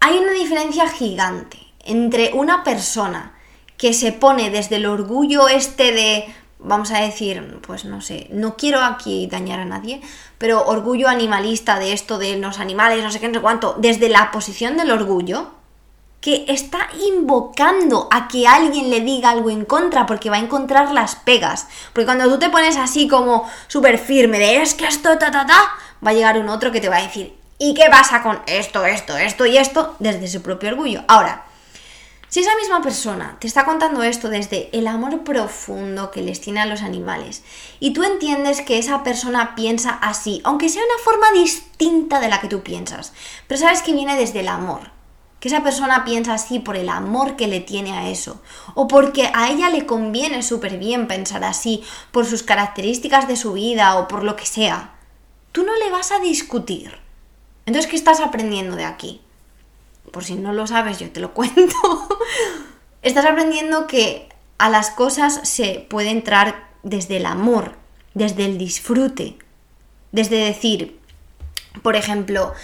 Hay 0.00 0.18
una 0.18 0.32
diferencia 0.32 0.86
gigante 0.90 1.60
entre 1.82 2.34
una 2.34 2.62
persona 2.62 3.32
que 3.78 3.94
se 3.94 4.12
pone 4.12 4.50
desde 4.50 4.76
el 4.76 4.84
orgullo 4.84 5.48
este 5.48 5.92
de 5.92 6.34
vamos 6.64 6.90
a 6.90 7.00
decir, 7.00 7.60
pues 7.66 7.84
no 7.84 8.00
sé, 8.00 8.28
no 8.30 8.56
quiero 8.56 8.82
aquí 8.82 9.26
dañar 9.26 9.60
a 9.60 9.64
nadie, 9.64 10.00
pero 10.38 10.64
orgullo 10.66 11.08
animalista 11.08 11.78
de 11.78 11.92
esto 11.92 12.18
de 12.18 12.36
los 12.36 12.58
animales, 12.58 13.02
no 13.02 13.10
sé 13.10 13.20
qué, 13.20 13.28
no 13.28 13.34
sé 13.34 13.40
cuánto, 13.40 13.76
desde 13.78 14.08
la 14.08 14.30
posición 14.30 14.76
del 14.76 14.90
orgullo, 14.90 15.52
que 16.24 16.46
está 16.48 16.88
invocando 17.06 18.08
a 18.10 18.28
que 18.28 18.48
alguien 18.48 18.88
le 18.88 19.02
diga 19.02 19.28
algo 19.28 19.50
en 19.50 19.66
contra 19.66 20.06
porque 20.06 20.30
va 20.30 20.36
a 20.36 20.40
encontrar 20.40 20.90
las 20.92 21.16
pegas. 21.16 21.68
Porque 21.92 22.06
cuando 22.06 22.26
tú 22.30 22.38
te 22.38 22.48
pones 22.48 22.78
así 22.78 23.06
como 23.08 23.46
súper 23.68 23.98
firme 23.98 24.38
de 24.38 24.62
es 24.62 24.72
que 24.72 24.86
esto, 24.86 25.18
ta, 25.18 25.30
ta, 25.30 25.46
ta, 25.46 25.60
va 26.04 26.12
a 26.12 26.14
llegar 26.14 26.38
un 26.38 26.48
otro 26.48 26.72
que 26.72 26.80
te 26.80 26.88
va 26.88 26.96
a 26.96 27.02
decir, 27.02 27.36
¿y 27.58 27.74
qué 27.74 27.90
pasa 27.90 28.22
con 28.22 28.40
esto, 28.46 28.86
esto, 28.86 29.18
esto 29.18 29.44
y 29.44 29.58
esto? 29.58 29.96
Desde 29.98 30.26
su 30.28 30.40
propio 30.40 30.70
orgullo. 30.70 31.02
Ahora, 31.08 31.44
si 32.34 32.40
esa 32.40 32.56
misma 32.56 32.82
persona 32.82 33.36
te 33.38 33.46
está 33.46 33.64
contando 33.64 34.02
esto 34.02 34.28
desde 34.28 34.68
el 34.76 34.88
amor 34.88 35.22
profundo 35.22 36.10
que 36.10 36.20
les 36.20 36.40
tiene 36.40 36.58
a 36.58 36.66
los 36.66 36.82
animales 36.82 37.44
y 37.78 37.92
tú 37.92 38.02
entiendes 38.02 38.60
que 38.60 38.76
esa 38.76 39.04
persona 39.04 39.54
piensa 39.54 39.90
así, 39.90 40.40
aunque 40.42 40.68
sea 40.68 40.82
una 40.82 41.04
forma 41.04 41.30
distinta 41.30 42.18
de 42.18 42.28
la 42.28 42.40
que 42.40 42.48
tú 42.48 42.64
piensas, 42.64 43.12
pero 43.46 43.60
sabes 43.60 43.82
que 43.82 43.92
viene 43.92 44.16
desde 44.16 44.40
el 44.40 44.48
amor, 44.48 44.90
que 45.38 45.46
esa 45.46 45.62
persona 45.62 46.04
piensa 46.04 46.34
así 46.34 46.58
por 46.58 46.74
el 46.74 46.88
amor 46.88 47.36
que 47.36 47.46
le 47.46 47.60
tiene 47.60 47.96
a 47.96 48.10
eso, 48.10 48.42
o 48.74 48.88
porque 48.88 49.30
a 49.32 49.50
ella 49.50 49.70
le 49.70 49.86
conviene 49.86 50.42
súper 50.42 50.76
bien 50.76 51.06
pensar 51.06 51.44
así, 51.44 51.84
por 52.10 52.26
sus 52.26 52.42
características 52.42 53.28
de 53.28 53.36
su 53.36 53.52
vida 53.52 53.94
o 53.94 54.08
por 54.08 54.24
lo 54.24 54.34
que 54.34 54.46
sea, 54.46 54.96
tú 55.52 55.62
no 55.62 55.76
le 55.76 55.88
vas 55.92 56.10
a 56.10 56.18
discutir. 56.18 56.98
Entonces, 57.64 57.88
¿qué 57.88 57.94
estás 57.94 58.18
aprendiendo 58.18 58.74
de 58.74 58.86
aquí? 58.86 59.20
Por 60.14 60.24
si 60.24 60.36
no 60.36 60.52
lo 60.52 60.66
sabes, 60.68 61.00
yo 61.00 61.10
te 61.10 61.20
lo 61.20 61.34
cuento. 61.34 62.08
Estás 63.02 63.26
aprendiendo 63.26 63.86
que 63.88 64.28
a 64.56 64.70
las 64.70 64.90
cosas 64.90 65.40
se 65.42 65.84
puede 65.90 66.10
entrar 66.10 66.68
desde 66.84 67.18
el 67.18 67.26
amor, 67.26 67.74
desde 68.14 68.46
el 68.46 68.56
disfrute, 68.56 69.36
desde 70.12 70.36
decir, 70.36 71.00
por 71.82 71.96
ejemplo, 71.96 72.54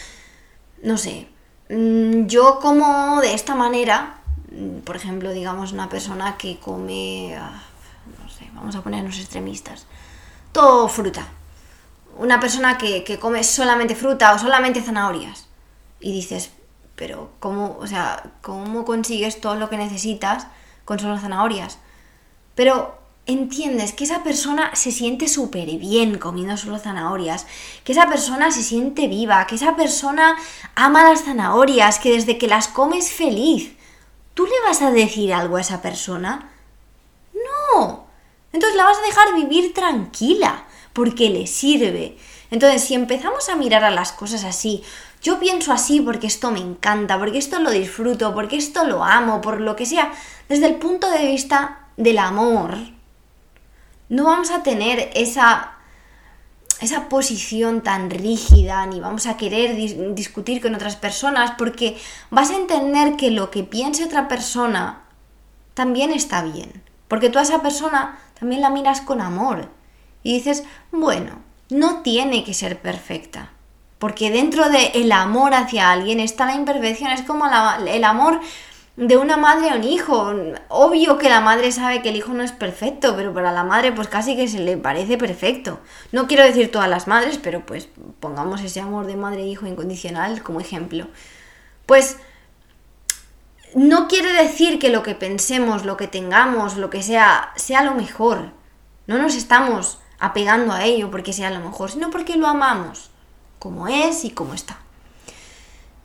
no 0.84 0.96
sé, 0.96 1.26
mm, 1.68 2.26
yo 2.26 2.60
como 2.60 3.20
de 3.20 3.34
esta 3.34 3.56
manera, 3.56 4.20
mm, 4.52 4.78
por 4.78 4.94
ejemplo, 4.94 5.32
digamos 5.32 5.72
una 5.72 5.88
persona 5.88 6.36
que 6.38 6.58
come, 6.60 7.34
ah, 7.36 7.62
no 8.22 8.30
sé, 8.30 8.48
vamos 8.54 8.76
a 8.76 8.82
ponernos 8.82 9.18
extremistas, 9.18 9.86
todo 10.52 10.88
fruta. 10.88 11.26
Una 12.16 12.38
persona 12.38 12.78
que, 12.78 13.02
que 13.02 13.18
come 13.18 13.42
solamente 13.42 13.96
fruta 13.96 14.34
o 14.34 14.38
solamente 14.38 14.82
zanahorias. 14.82 15.48
Y 16.00 16.12
dices, 16.12 16.50
pero 17.00 17.30
¿cómo, 17.40 17.78
o 17.80 17.86
sea, 17.86 18.30
¿cómo 18.42 18.84
consigues 18.84 19.40
todo 19.40 19.54
lo 19.54 19.70
que 19.70 19.78
necesitas 19.78 20.46
con 20.84 20.98
solo 20.98 21.18
zanahorias? 21.18 21.78
Pero 22.54 22.94
entiendes 23.24 23.94
que 23.94 24.04
esa 24.04 24.22
persona 24.22 24.76
se 24.76 24.92
siente 24.92 25.26
súper 25.26 25.66
bien 25.78 26.18
comiendo 26.18 26.58
solo 26.58 26.78
zanahorias, 26.78 27.46
que 27.84 27.92
esa 27.92 28.06
persona 28.06 28.50
se 28.50 28.62
siente 28.62 29.08
viva, 29.08 29.46
que 29.46 29.54
esa 29.54 29.76
persona 29.76 30.36
ama 30.74 31.08
las 31.08 31.24
zanahorias, 31.24 31.98
que 31.98 32.12
desde 32.12 32.36
que 32.36 32.48
las 32.48 32.68
comes 32.68 33.10
feliz. 33.10 33.74
¿Tú 34.34 34.44
le 34.44 34.68
vas 34.68 34.82
a 34.82 34.90
decir 34.90 35.32
algo 35.32 35.56
a 35.56 35.62
esa 35.62 35.80
persona? 35.80 36.50
No. 37.32 38.04
Entonces 38.52 38.76
la 38.76 38.84
vas 38.84 38.98
a 38.98 39.06
dejar 39.06 39.34
vivir 39.36 39.72
tranquila, 39.72 40.66
porque 40.92 41.30
le 41.30 41.46
sirve. 41.46 42.18
Entonces, 42.50 42.84
si 42.84 42.94
empezamos 42.94 43.48
a 43.48 43.56
mirar 43.56 43.84
a 43.84 43.90
las 43.90 44.12
cosas 44.12 44.44
así, 44.44 44.82
yo 45.22 45.38
pienso 45.38 45.72
así 45.72 46.00
porque 46.00 46.26
esto 46.26 46.50
me 46.50 46.60
encanta, 46.60 47.18
porque 47.18 47.38
esto 47.38 47.60
lo 47.60 47.70
disfruto, 47.70 48.34
porque 48.34 48.56
esto 48.56 48.84
lo 48.84 49.04
amo, 49.04 49.40
por 49.40 49.60
lo 49.60 49.76
que 49.76 49.86
sea, 49.86 50.12
desde 50.48 50.66
el 50.66 50.76
punto 50.76 51.10
de 51.10 51.26
vista 51.26 51.88
del 51.96 52.18
amor, 52.18 52.78
no 54.08 54.24
vamos 54.24 54.50
a 54.50 54.62
tener 54.62 55.10
esa, 55.14 55.72
esa 56.80 57.08
posición 57.08 57.82
tan 57.82 58.08
rígida, 58.08 58.86
ni 58.86 58.98
vamos 58.98 59.26
a 59.26 59.36
querer 59.36 59.76
discutir 60.14 60.62
con 60.62 60.74
otras 60.74 60.96
personas, 60.96 61.52
porque 61.58 61.98
vas 62.30 62.50
a 62.50 62.56
entender 62.56 63.16
que 63.16 63.30
lo 63.30 63.50
que 63.50 63.62
piense 63.62 64.04
otra 64.04 64.26
persona 64.26 65.02
también 65.74 66.12
está 66.12 66.42
bien, 66.42 66.82
porque 67.08 67.28
tú 67.28 67.38
a 67.38 67.42
esa 67.42 67.60
persona 67.60 68.18
también 68.38 68.62
la 68.62 68.70
miras 68.70 69.02
con 69.02 69.20
amor 69.20 69.68
y 70.22 70.32
dices, 70.32 70.64
bueno, 70.90 71.42
no 71.68 72.00
tiene 72.00 72.42
que 72.42 72.54
ser 72.54 72.80
perfecta 72.80 73.50
porque 74.00 74.30
dentro 74.30 74.70
del 74.70 74.90
el 74.94 75.12
amor 75.12 75.52
hacia 75.52 75.92
alguien 75.92 76.20
está 76.20 76.46
la 76.46 76.54
imperfección, 76.54 77.10
es 77.10 77.20
como 77.20 77.44
el 77.86 78.04
amor 78.04 78.40
de 78.96 79.18
una 79.18 79.36
madre 79.36 79.68
a 79.68 79.74
un 79.74 79.84
hijo. 79.84 80.32
Obvio 80.68 81.18
que 81.18 81.28
la 81.28 81.42
madre 81.42 81.70
sabe 81.70 82.00
que 82.00 82.08
el 82.08 82.16
hijo 82.16 82.32
no 82.32 82.42
es 82.42 82.52
perfecto, 82.52 83.14
pero 83.14 83.34
para 83.34 83.52
la 83.52 83.62
madre 83.62 83.92
pues 83.92 84.08
casi 84.08 84.36
que 84.36 84.48
se 84.48 84.58
le 84.58 84.78
parece 84.78 85.18
perfecto. 85.18 85.80
No 86.12 86.26
quiero 86.28 86.44
decir 86.44 86.72
todas 86.72 86.88
las 86.88 87.08
madres, 87.08 87.36
pero 87.36 87.66
pues 87.66 87.90
pongamos 88.20 88.62
ese 88.62 88.80
amor 88.80 89.04
de 89.04 89.16
madre 89.16 89.42
e 89.42 89.48
hijo 89.48 89.66
incondicional 89.66 90.42
como 90.42 90.60
ejemplo. 90.60 91.06
Pues 91.84 92.16
no 93.74 94.08
quiere 94.08 94.32
decir 94.32 94.78
que 94.78 94.88
lo 94.88 95.02
que 95.02 95.14
pensemos, 95.14 95.84
lo 95.84 95.98
que 95.98 96.08
tengamos, 96.08 96.78
lo 96.78 96.88
que 96.88 97.02
sea, 97.02 97.52
sea 97.56 97.82
lo 97.82 97.94
mejor. 97.94 98.52
No 99.06 99.18
nos 99.18 99.34
estamos 99.34 99.98
apegando 100.18 100.72
a 100.72 100.84
ello 100.84 101.10
porque 101.10 101.34
sea 101.34 101.50
lo 101.50 101.60
mejor, 101.60 101.90
sino 101.90 102.08
porque 102.08 102.36
lo 102.36 102.46
amamos 102.46 103.09
como 103.60 103.86
es 103.86 104.24
y 104.24 104.30
como 104.30 104.54
está. 104.54 104.78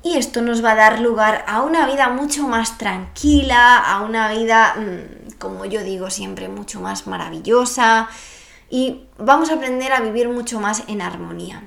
Y 0.03 0.17
esto 0.17 0.43
nos 0.43 0.63
va 0.63 0.73
a 0.73 0.75
dar 0.75 0.99
lugar 0.99 1.43
a 1.47 1.63
una 1.63 1.87
vida 1.87 2.09
mucho 2.09 2.47
más 2.47 2.77
tranquila, 2.77 3.79
a 3.79 4.01
una 4.03 4.31
vida, 4.31 4.75
mm, 4.75 5.39
como 5.39 5.65
yo 5.65 5.83
digo 5.83 6.11
siempre, 6.11 6.47
mucho 6.47 6.79
más 6.79 7.07
maravillosa 7.07 8.07
y 8.69 9.05
vamos 9.17 9.49
a 9.49 9.55
aprender 9.55 9.91
a 9.93 10.01
vivir 10.01 10.29
mucho 10.29 10.59
más 10.59 10.83
en 10.87 11.01
armonía. 11.01 11.63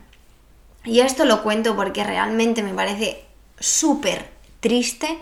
Y 0.85 1.01
esto 1.01 1.25
lo 1.25 1.43
cuento 1.43 1.75
porque 1.75 2.05
realmente 2.05 2.63
me 2.63 2.75
parece 2.75 3.25
súper 3.59 4.31
triste 4.61 5.19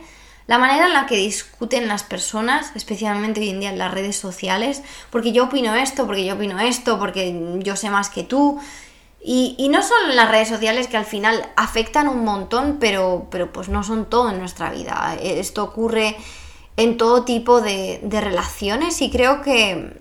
la 0.47 0.59
manera 0.59 0.87
en 0.87 0.93
la 0.93 1.07
que 1.07 1.17
discuten 1.17 1.89
las 1.89 2.05
personas, 2.05 2.71
especialmente 2.77 3.41
hoy 3.41 3.51
en 3.51 3.61
día 3.61 3.71
en 3.71 3.79
las 3.79 3.93
redes 3.93 4.17
sociales, 4.17 4.83
porque 5.11 5.33
yo 5.33 5.45
opino 5.45 5.75
esto, 5.75 6.07
porque 6.07 6.25
yo 6.25 6.35
opino 6.35 6.61
esto, 6.61 6.99
porque 7.01 7.59
yo 7.59 7.75
sé 7.75 7.91
más 7.91 8.11
que 8.11 8.23
tú, 8.23 8.61
y, 9.29 9.69
no 9.71 9.83
solo 9.83 10.11
en 10.11 10.17
las 10.17 10.31
redes 10.31 10.47
sociales 10.47 10.87
que 10.87 10.97
al 10.97 11.05
final 11.05 11.51
afectan 11.57 12.07
un 12.07 12.25
montón, 12.25 12.77
pero, 12.79 13.27
pero 13.29 13.53
pues 13.53 13.69
no 13.69 13.83
son 13.83 14.05
todo 14.05 14.31
en 14.31 14.39
nuestra 14.39 14.71
vida. 14.71 15.17
Esto 15.21 15.65
ocurre 15.65 16.17
en 16.77 16.97
todo 16.97 17.25
tipo 17.25 17.61
de, 17.61 17.99
de 18.05 18.21
relaciones 18.21 19.03
y 19.03 19.11
creo 19.11 19.43
que, 19.43 20.01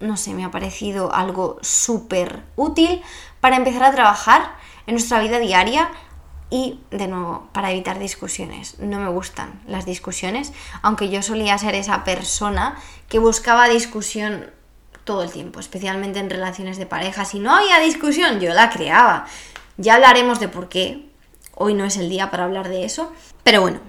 no 0.00 0.16
sé, 0.16 0.34
me 0.34 0.44
ha 0.44 0.50
parecido 0.50 1.14
algo 1.14 1.58
súper 1.62 2.42
útil 2.56 3.02
para 3.40 3.54
empezar 3.54 3.84
a 3.84 3.92
trabajar 3.92 4.56
en 4.88 4.94
nuestra 4.94 5.20
vida 5.20 5.38
diaria 5.38 5.88
y, 6.50 6.80
de 6.90 7.06
nuevo, 7.06 7.46
para 7.52 7.70
evitar 7.70 8.00
discusiones. 8.00 8.80
No 8.80 8.98
me 8.98 9.10
gustan 9.10 9.60
las 9.68 9.86
discusiones, 9.86 10.52
aunque 10.82 11.08
yo 11.08 11.22
solía 11.22 11.56
ser 11.56 11.76
esa 11.76 12.02
persona 12.02 12.80
que 13.08 13.20
buscaba 13.20 13.68
discusión 13.68 14.57
todo 15.08 15.22
el 15.22 15.30
tiempo, 15.30 15.58
especialmente 15.58 16.18
en 16.18 16.28
relaciones 16.28 16.76
de 16.76 16.84
pareja. 16.84 17.24
Si 17.24 17.38
no 17.38 17.56
había 17.56 17.80
discusión, 17.80 18.40
yo 18.40 18.52
la 18.52 18.68
creaba. 18.68 19.24
Ya 19.78 19.94
hablaremos 19.94 20.38
de 20.38 20.48
por 20.48 20.68
qué. 20.68 21.08
Hoy 21.54 21.72
no 21.72 21.86
es 21.86 21.96
el 21.96 22.10
día 22.10 22.30
para 22.30 22.44
hablar 22.44 22.68
de 22.68 22.84
eso. 22.84 23.10
Pero 23.42 23.62
bueno, 23.62 23.80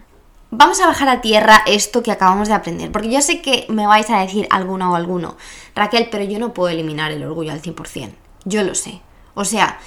vamos 0.49 0.79
a 0.79 0.88
bajar 0.88 1.10
a 1.10 1.19
tierra 1.19 1.62
esto 1.67 2.01
que 2.03 2.13
acabamos 2.13 2.47
de 2.47 2.53
aprender. 2.53 2.89
Porque 2.93 3.12
yo 3.12 3.19
sé 3.21 3.41
que 3.41 3.65
me 3.67 3.86
vais 3.86 4.10
a 4.10 4.21
decir 4.21 4.47
alguna 4.49 4.89
o 4.89 4.95
alguno, 4.95 5.36
Raquel, 5.75 6.08
pero 6.10 6.23
yo 6.23 6.39
no 6.39 6.53
puedo 6.53 6.69
eliminar 6.69 7.12
el 7.12 7.25
orgullo 7.25 7.51
al 7.51 7.62
100%. 7.62 8.13
Yo 8.45 8.63
lo 8.63 8.73
sé. 8.73 9.01
O 9.34 9.43
sea, 9.43 9.77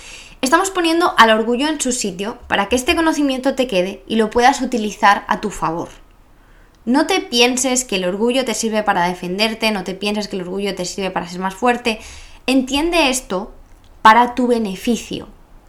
estamos 0.42 0.68
poniendo 0.68 1.14
al 1.16 1.30
orgullo 1.30 1.66
en 1.66 1.80
su 1.80 1.92
sitio 1.92 2.36
para 2.46 2.68
que 2.68 2.76
este 2.76 2.94
conocimiento 2.94 3.54
te 3.54 3.66
quede 3.66 4.04
y 4.06 4.16
lo 4.16 4.28
puedas 4.28 4.60
utilizar 4.60 5.24
a 5.28 5.40
tu 5.40 5.48
favor. 5.48 5.88
No 6.84 7.06
te 7.06 7.20
pienses 7.20 7.84
que 7.84 7.96
el 7.96 8.04
orgullo 8.04 8.44
te 8.44 8.54
sirve 8.54 8.82
para 8.82 9.06
defenderte, 9.06 9.70
no 9.70 9.84
te 9.84 9.94
pienses 9.94 10.28
que 10.28 10.36
el 10.36 10.42
orgullo 10.42 10.74
te 10.74 10.84
sirve 10.84 11.10
para 11.10 11.28
ser 11.28 11.40
más 11.40 11.54
fuerte. 11.54 12.00
Entiende 12.46 13.08
esto 13.08 13.52
para 14.02 14.34
tu 14.34 14.48
beneficio. 14.48 15.28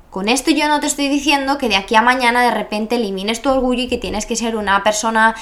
Con 0.10 0.28
esto 0.28 0.52
yo 0.52 0.68
no 0.68 0.80
te 0.80 0.88
estoy 0.88 1.08
diciendo 1.10 1.58
que 1.58 1.70
de 1.70 1.76
aquí 1.76 1.96
a 1.96 2.02
mañana 2.02 2.44
de 2.44 2.52
repente 2.52 2.96
elimines 2.96 3.42
tu 3.42 3.50
orgullo 3.50 3.84
y 3.84 3.88
que 3.88 3.98
tienes 3.98 4.26
que 4.26 4.36
ser 4.36 4.56
una 4.56 4.84
persona 4.84 5.36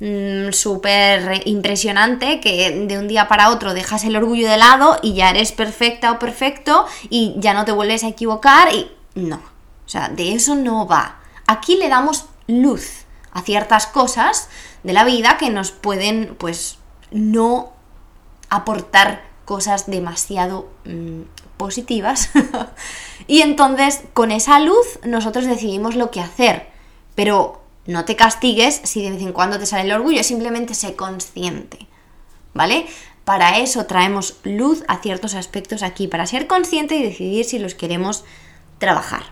mm, 0.00 0.52
súper 0.52 1.42
impresionante 1.46 2.40
que 2.40 2.84
de 2.86 2.98
un 2.98 3.08
día 3.08 3.28
para 3.28 3.50
otro 3.50 3.74
dejas 3.74 4.04
el 4.04 4.16
orgullo 4.16 4.48
de 4.48 4.56
lado 4.56 4.98
y 5.02 5.14
ya 5.14 5.30
eres 5.30 5.52
perfecta 5.52 6.12
o 6.12 6.18
perfecto 6.18 6.86
y 7.08 7.34
ya 7.38 7.54
no 7.54 7.64
te 7.64 7.72
vuelves 7.72 8.04
a 8.04 8.08
equivocar 8.08 8.74
y 8.74 8.90
no. 9.14 9.36
O 9.36 9.88
sea, 9.88 10.08
de 10.08 10.34
eso 10.34 10.54
no 10.54 10.86
va. 10.86 11.20
Aquí 11.46 11.76
le 11.76 11.88
damos 11.88 12.26
luz 12.46 13.04
a 13.32 13.42
ciertas 13.42 13.86
cosas 13.86 14.48
de 14.82 14.92
la 14.92 15.04
vida 15.04 15.36
que 15.38 15.50
nos 15.50 15.70
pueden 15.70 16.36
pues 16.38 16.78
no 17.10 17.72
aportar 18.48 19.22
cosas 19.44 19.90
demasiado 19.90 20.68
mm, 20.84 21.22
positivas 21.56 22.30
y 23.26 23.42
entonces 23.42 24.02
con 24.12 24.30
esa 24.30 24.60
luz 24.60 24.98
nosotros 25.04 25.46
decidimos 25.46 25.96
lo 25.96 26.10
que 26.10 26.20
hacer 26.20 26.68
pero 27.14 27.62
no 27.86 28.04
te 28.04 28.16
castigues 28.16 28.80
si 28.84 29.02
de 29.02 29.10
vez 29.10 29.22
en 29.22 29.32
cuando 29.32 29.58
te 29.58 29.66
sale 29.66 29.84
el 29.84 29.92
orgullo 29.92 30.22
simplemente 30.24 30.74
sé 30.74 30.94
consciente 30.96 31.88
¿vale? 32.54 32.86
Para 33.24 33.58
eso 33.58 33.86
traemos 33.86 34.36
luz 34.44 34.82
a 34.88 34.98
ciertos 34.98 35.34
aspectos 35.34 35.82
aquí, 35.82 36.08
para 36.08 36.26
ser 36.26 36.46
consciente 36.46 36.96
y 36.96 37.02
decidir 37.02 37.44
si 37.44 37.58
los 37.58 37.74
queremos 37.74 38.24
trabajar. 38.78 39.22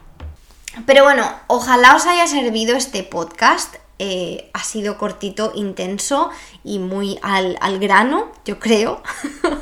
Pero 0.86 1.04
bueno, 1.04 1.28
ojalá 1.48 1.96
os 1.96 2.06
haya 2.06 2.26
servido 2.26 2.76
este 2.76 3.02
podcast. 3.02 3.76
Eh, 4.00 4.48
ha 4.52 4.62
sido 4.62 4.96
cortito, 4.96 5.50
intenso 5.56 6.30
y 6.62 6.78
muy 6.78 7.18
al, 7.20 7.58
al 7.60 7.80
grano, 7.80 8.30
yo 8.44 8.60
creo. 8.60 9.02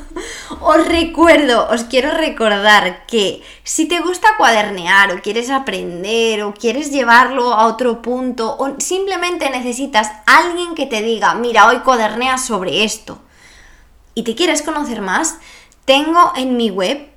os 0.60 0.86
recuerdo, 0.86 1.66
os 1.70 1.84
quiero 1.84 2.10
recordar 2.10 3.06
que 3.06 3.42
si 3.64 3.86
te 3.86 4.00
gusta 4.00 4.36
cuadernear 4.36 5.12
o 5.12 5.22
quieres 5.22 5.48
aprender 5.48 6.42
o 6.42 6.52
quieres 6.52 6.90
llevarlo 6.90 7.54
a 7.54 7.66
otro 7.66 8.02
punto 8.02 8.54
o 8.58 8.74
simplemente 8.78 9.48
necesitas 9.48 10.10
alguien 10.26 10.74
que 10.74 10.84
te 10.84 11.00
diga, 11.00 11.34
mira, 11.34 11.66
hoy 11.68 11.78
cuaderneas 11.78 12.44
sobre 12.44 12.84
esto 12.84 13.18
y 14.16 14.22
te 14.22 14.34
quieres 14.34 14.62
conocer 14.62 15.02
más, 15.02 15.38
tengo 15.84 16.32
en 16.36 16.56
mi 16.56 16.70
web 16.70 17.08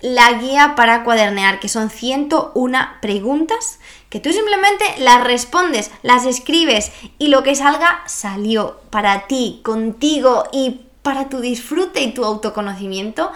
la 0.00 0.34
guía 0.34 0.74
para 0.76 1.02
cuadernear, 1.02 1.58
que 1.58 1.68
son 1.68 1.90
101 1.90 2.78
preguntas 3.00 3.78
que 4.08 4.20
tú 4.20 4.32
simplemente 4.32 4.84
las 4.98 5.24
respondes, 5.24 5.90
las 6.02 6.24
escribes 6.24 6.92
y 7.18 7.28
lo 7.28 7.42
que 7.42 7.54
salga 7.54 8.02
salió 8.06 8.80
para 8.90 9.26
ti, 9.26 9.60
contigo 9.62 10.44
y 10.52 10.82
para 11.02 11.28
tu 11.28 11.40
disfrute 11.40 12.02
y 12.02 12.12
tu 12.12 12.24
autoconocimiento. 12.24 13.32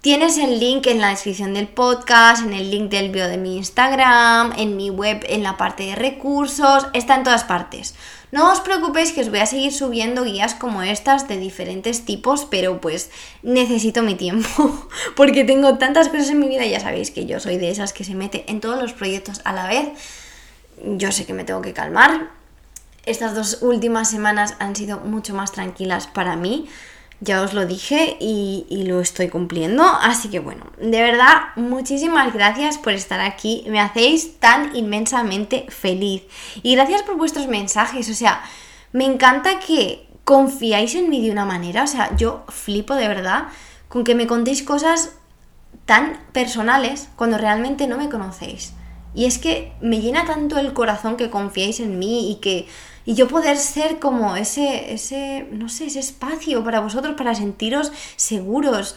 Tienes 0.00 0.38
el 0.38 0.60
link 0.60 0.86
en 0.86 1.00
la 1.00 1.08
descripción 1.08 1.54
del 1.54 1.66
podcast, 1.66 2.44
en 2.44 2.52
el 2.52 2.70
link 2.70 2.88
del 2.88 3.10
video 3.10 3.28
de 3.28 3.36
mi 3.36 3.56
Instagram, 3.56 4.52
en 4.56 4.76
mi 4.76 4.90
web, 4.90 5.24
en 5.28 5.42
la 5.42 5.56
parte 5.56 5.82
de 5.84 5.96
recursos, 5.96 6.86
está 6.92 7.16
en 7.16 7.24
todas 7.24 7.44
partes. 7.44 7.94
No 8.30 8.52
os 8.52 8.60
preocupéis 8.60 9.12
que 9.12 9.22
os 9.22 9.30
voy 9.30 9.40
a 9.40 9.46
seguir 9.46 9.72
subiendo 9.72 10.24
guías 10.24 10.54
como 10.54 10.82
estas 10.82 11.28
de 11.28 11.38
diferentes 11.38 12.04
tipos, 12.04 12.44
pero 12.44 12.80
pues 12.80 13.10
necesito 13.42 14.02
mi 14.02 14.16
tiempo 14.16 14.88
porque 15.16 15.44
tengo 15.44 15.78
tantas 15.78 16.08
cosas 16.08 16.30
en 16.30 16.40
mi 16.40 16.48
vida, 16.48 16.66
ya 16.66 16.80
sabéis 16.80 17.10
que 17.10 17.24
yo 17.24 17.40
soy 17.40 17.56
de 17.56 17.70
esas 17.70 17.92
que 17.92 18.04
se 18.04 18.14
mete 18.14 18.44
en 18.48 18.60
todos 18.60 18.80
los 18.80 18.92
proyectos 18.92 19.40
a 19.44 19.52
la 19.52 19.66
vez. 19.66 19.88
Yo 20.84 21.10
sé 21.10 21.24
que 21.24 21.32
me 21.32 21.44
tengo 21.44 21.62
que 21.62 21.72
calmar. 21.72 22.30
Estas 23.06 23.34
dos 23.34 23.62
últimas 23.62 24.10
semanas 24.10 24.54
han 24.58 24.76
sido 24.76 24.98
mucho 25.00 25.34
más 25.34 25.52
tranquilas 25.52 26.06
para 26.06 26.36
mí 26.36 26.68
ya 27.20 27.42
os 27.42 27.52
lo 27.52 27.66
dije 27.66 28.16
y, 28.20 28.84
lo 28.86 29.00
estoy 29.00 29.28
cumpliendo. 29.28 29.84
Así 29.84 30.28
que 30.28 30.38
bueno, 30.38 30.66
de 30.80 31.02
verdad, 31.02 31.54
muchísimas 31.56 32.32
gracias 32.32 32.78
por 32.78 32.92
estar 32.92 33.20
aquí. 33.20 33.64
Me 33.68 33.80
hacéis 33.80 34.38
tan 34.38 34.74
inmensamente 34.76 35.66
feliz. 35.68 36.22
Y 36.62 36.74
gracias 36.74 37.02
por 37.02 37.16
vuestros 37.16 37.48
mensajes. 37.48 38.08
O 38.08 38.14
sea, 38.14 38.42
me 38.92 39.04
encanta 39.04 39.58
que 39.58 40.08
confiáis 40.24 40.94
en 40.94 41.10
mí 41.10 41.24
de 41.24 41.32
una 41.32 41.44
manera. 41.44 41.82
O 41.82 41.88
sea, 41.88 42.14
yo 42.16 42.44
flipo 42.48 42.94
de 42.94 43.08
verdad 43.08 43.48
con 43.88 44.04
que 44.04 44.14
me 44.14 44.26
contéis 44.26 44.62
cosas 44.62 45.12
tan 45.86 46.20
personales 46.32 47.08
cuando 47.16 47.38
realmente 47.38 47.86
no 47.86 47.96
me 47.96 48.08
conocéis. 48.08 48.74
Y 49.14 49.24
es 49.24 49.38
que 49.38 49.72
me 49.80 50.00
llena 50.00 50.24
tanto 50.24 50.58
el 50.58 50.72
corazón 50.72 51.16
que 51.16 51.30
confiéis 51.30 51.80
en 51.80 51.98
mí 51.98 52.30
y 52.30 52.36
que 52.36 52.66
y 53.08 53.14
yo 53.14 53.26
poder 53.26 53.56
ser 53.56 54.00
como 54.00 54.36
ese, 54.36 54.92
ese, 54.92 55.48
no 55.50 55.70
sé, 55.70 55.86
ese 55.86 55.98
espacio 55.98 56.62
para 56.62 56.80
vosotros, 56.80 57.16
para 57.16 57.34
sentiros 57.34 57.90
seguros. 58.16 58.96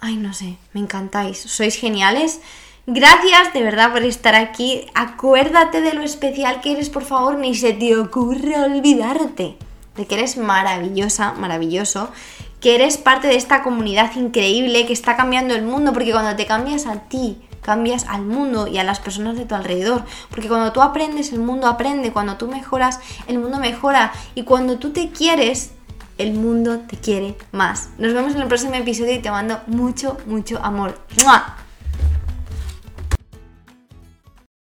Ay, 0.00 0.16
no 0.16 0.34
sé, 0.34 0.56
me 0.72 0.80
encantáis, 0.80 1.38
sois 1.38 1.76
geniales. 1.76 2.40
Gracias 2.88 3.52
de 3.52 3.62
verdad 3.62 3.92
por 3.92 4.02
estar 4.02 4.34
aquí. 4.34 4.86
Acuérdate 4.94 5.80
de 5.80 5.94
lo 5.94 6.02
especial 6.02 6.60
que 6.60 6.72
eres, 6.72 6.90
por 6.90 7.04
favor, 7.04 7.38
ni 7.38 7.54
se 7.54 7.72
te 7.72 7.96
ocurre 7.96 8.60
olvidarte 8.60 9.56
de 9.96 10.06
que 10.06 10.14
eres 10.16 10.36
maravillosa, 10.38 11.32
maravilloso, 11.34 12.10
que 12.60 12.74
eres 12.74 12.98
parte 12.98 13.28
de 13.28 13.36
esta 13.36 13.62
comunidad 13.62 14.16
increíble 14.16 14.86
que 14.86 14.92
está 14.92 15.16
cambiando 15.16 15.54
el 15.54 15.62
mundo, 15.62 15.92
porque 15.92 16.10
cuando 16.10 16.34
te 16.34 16.46
cambias 16.46 16.86
a 16.86 17.08
ti, 17.08 17.40
cambias 17.62 18.04
al 18.08 18.22
mundo 18.22 18.66
y 18.66 18.76
a 18.76 18.84
las 18.84 19.00
personas 19.00 19.36
de 19.36 19.46
tu 19.46 19.54
alrededor. 19.54 20.04
Porque 20.28 20.48
cuando 20.48 20.72
tú 20.72 20.82
aprendes, 20.82 21.32
el 21.32 21.38
mundo 21.38 21.66
aprende. 21.66 22.12
Cuando 22.12 22.36
tú 22.36 22.48
mejoras, 22.48 23.00
el 23.26 23.38
mundo 23.38 23.58
mejora. 23.58 24.12
Y 24.34 24.42
cuando 24.42 24.78
tú 24.78 24.90
te 24.90 25.10
quieres, 25.10 25.70
el 26.18 26.34
mundo 26.34 26.80
te 26.80 26.96
quiere 26.96 27.36
más. 27.52 27.90
Nos 27.98 28.12
vemos 28.12 28.34
en 28.34 28.42
el 28.42 28.48
próximo 28.48 28.74
episodio 28.74 29.14
y 29.14 29.18
te 29.20 29.30
mando 29.30 29.60
mucho, 29.66 30.18
mucho 30.26 30.58
amor. 30.62 30.98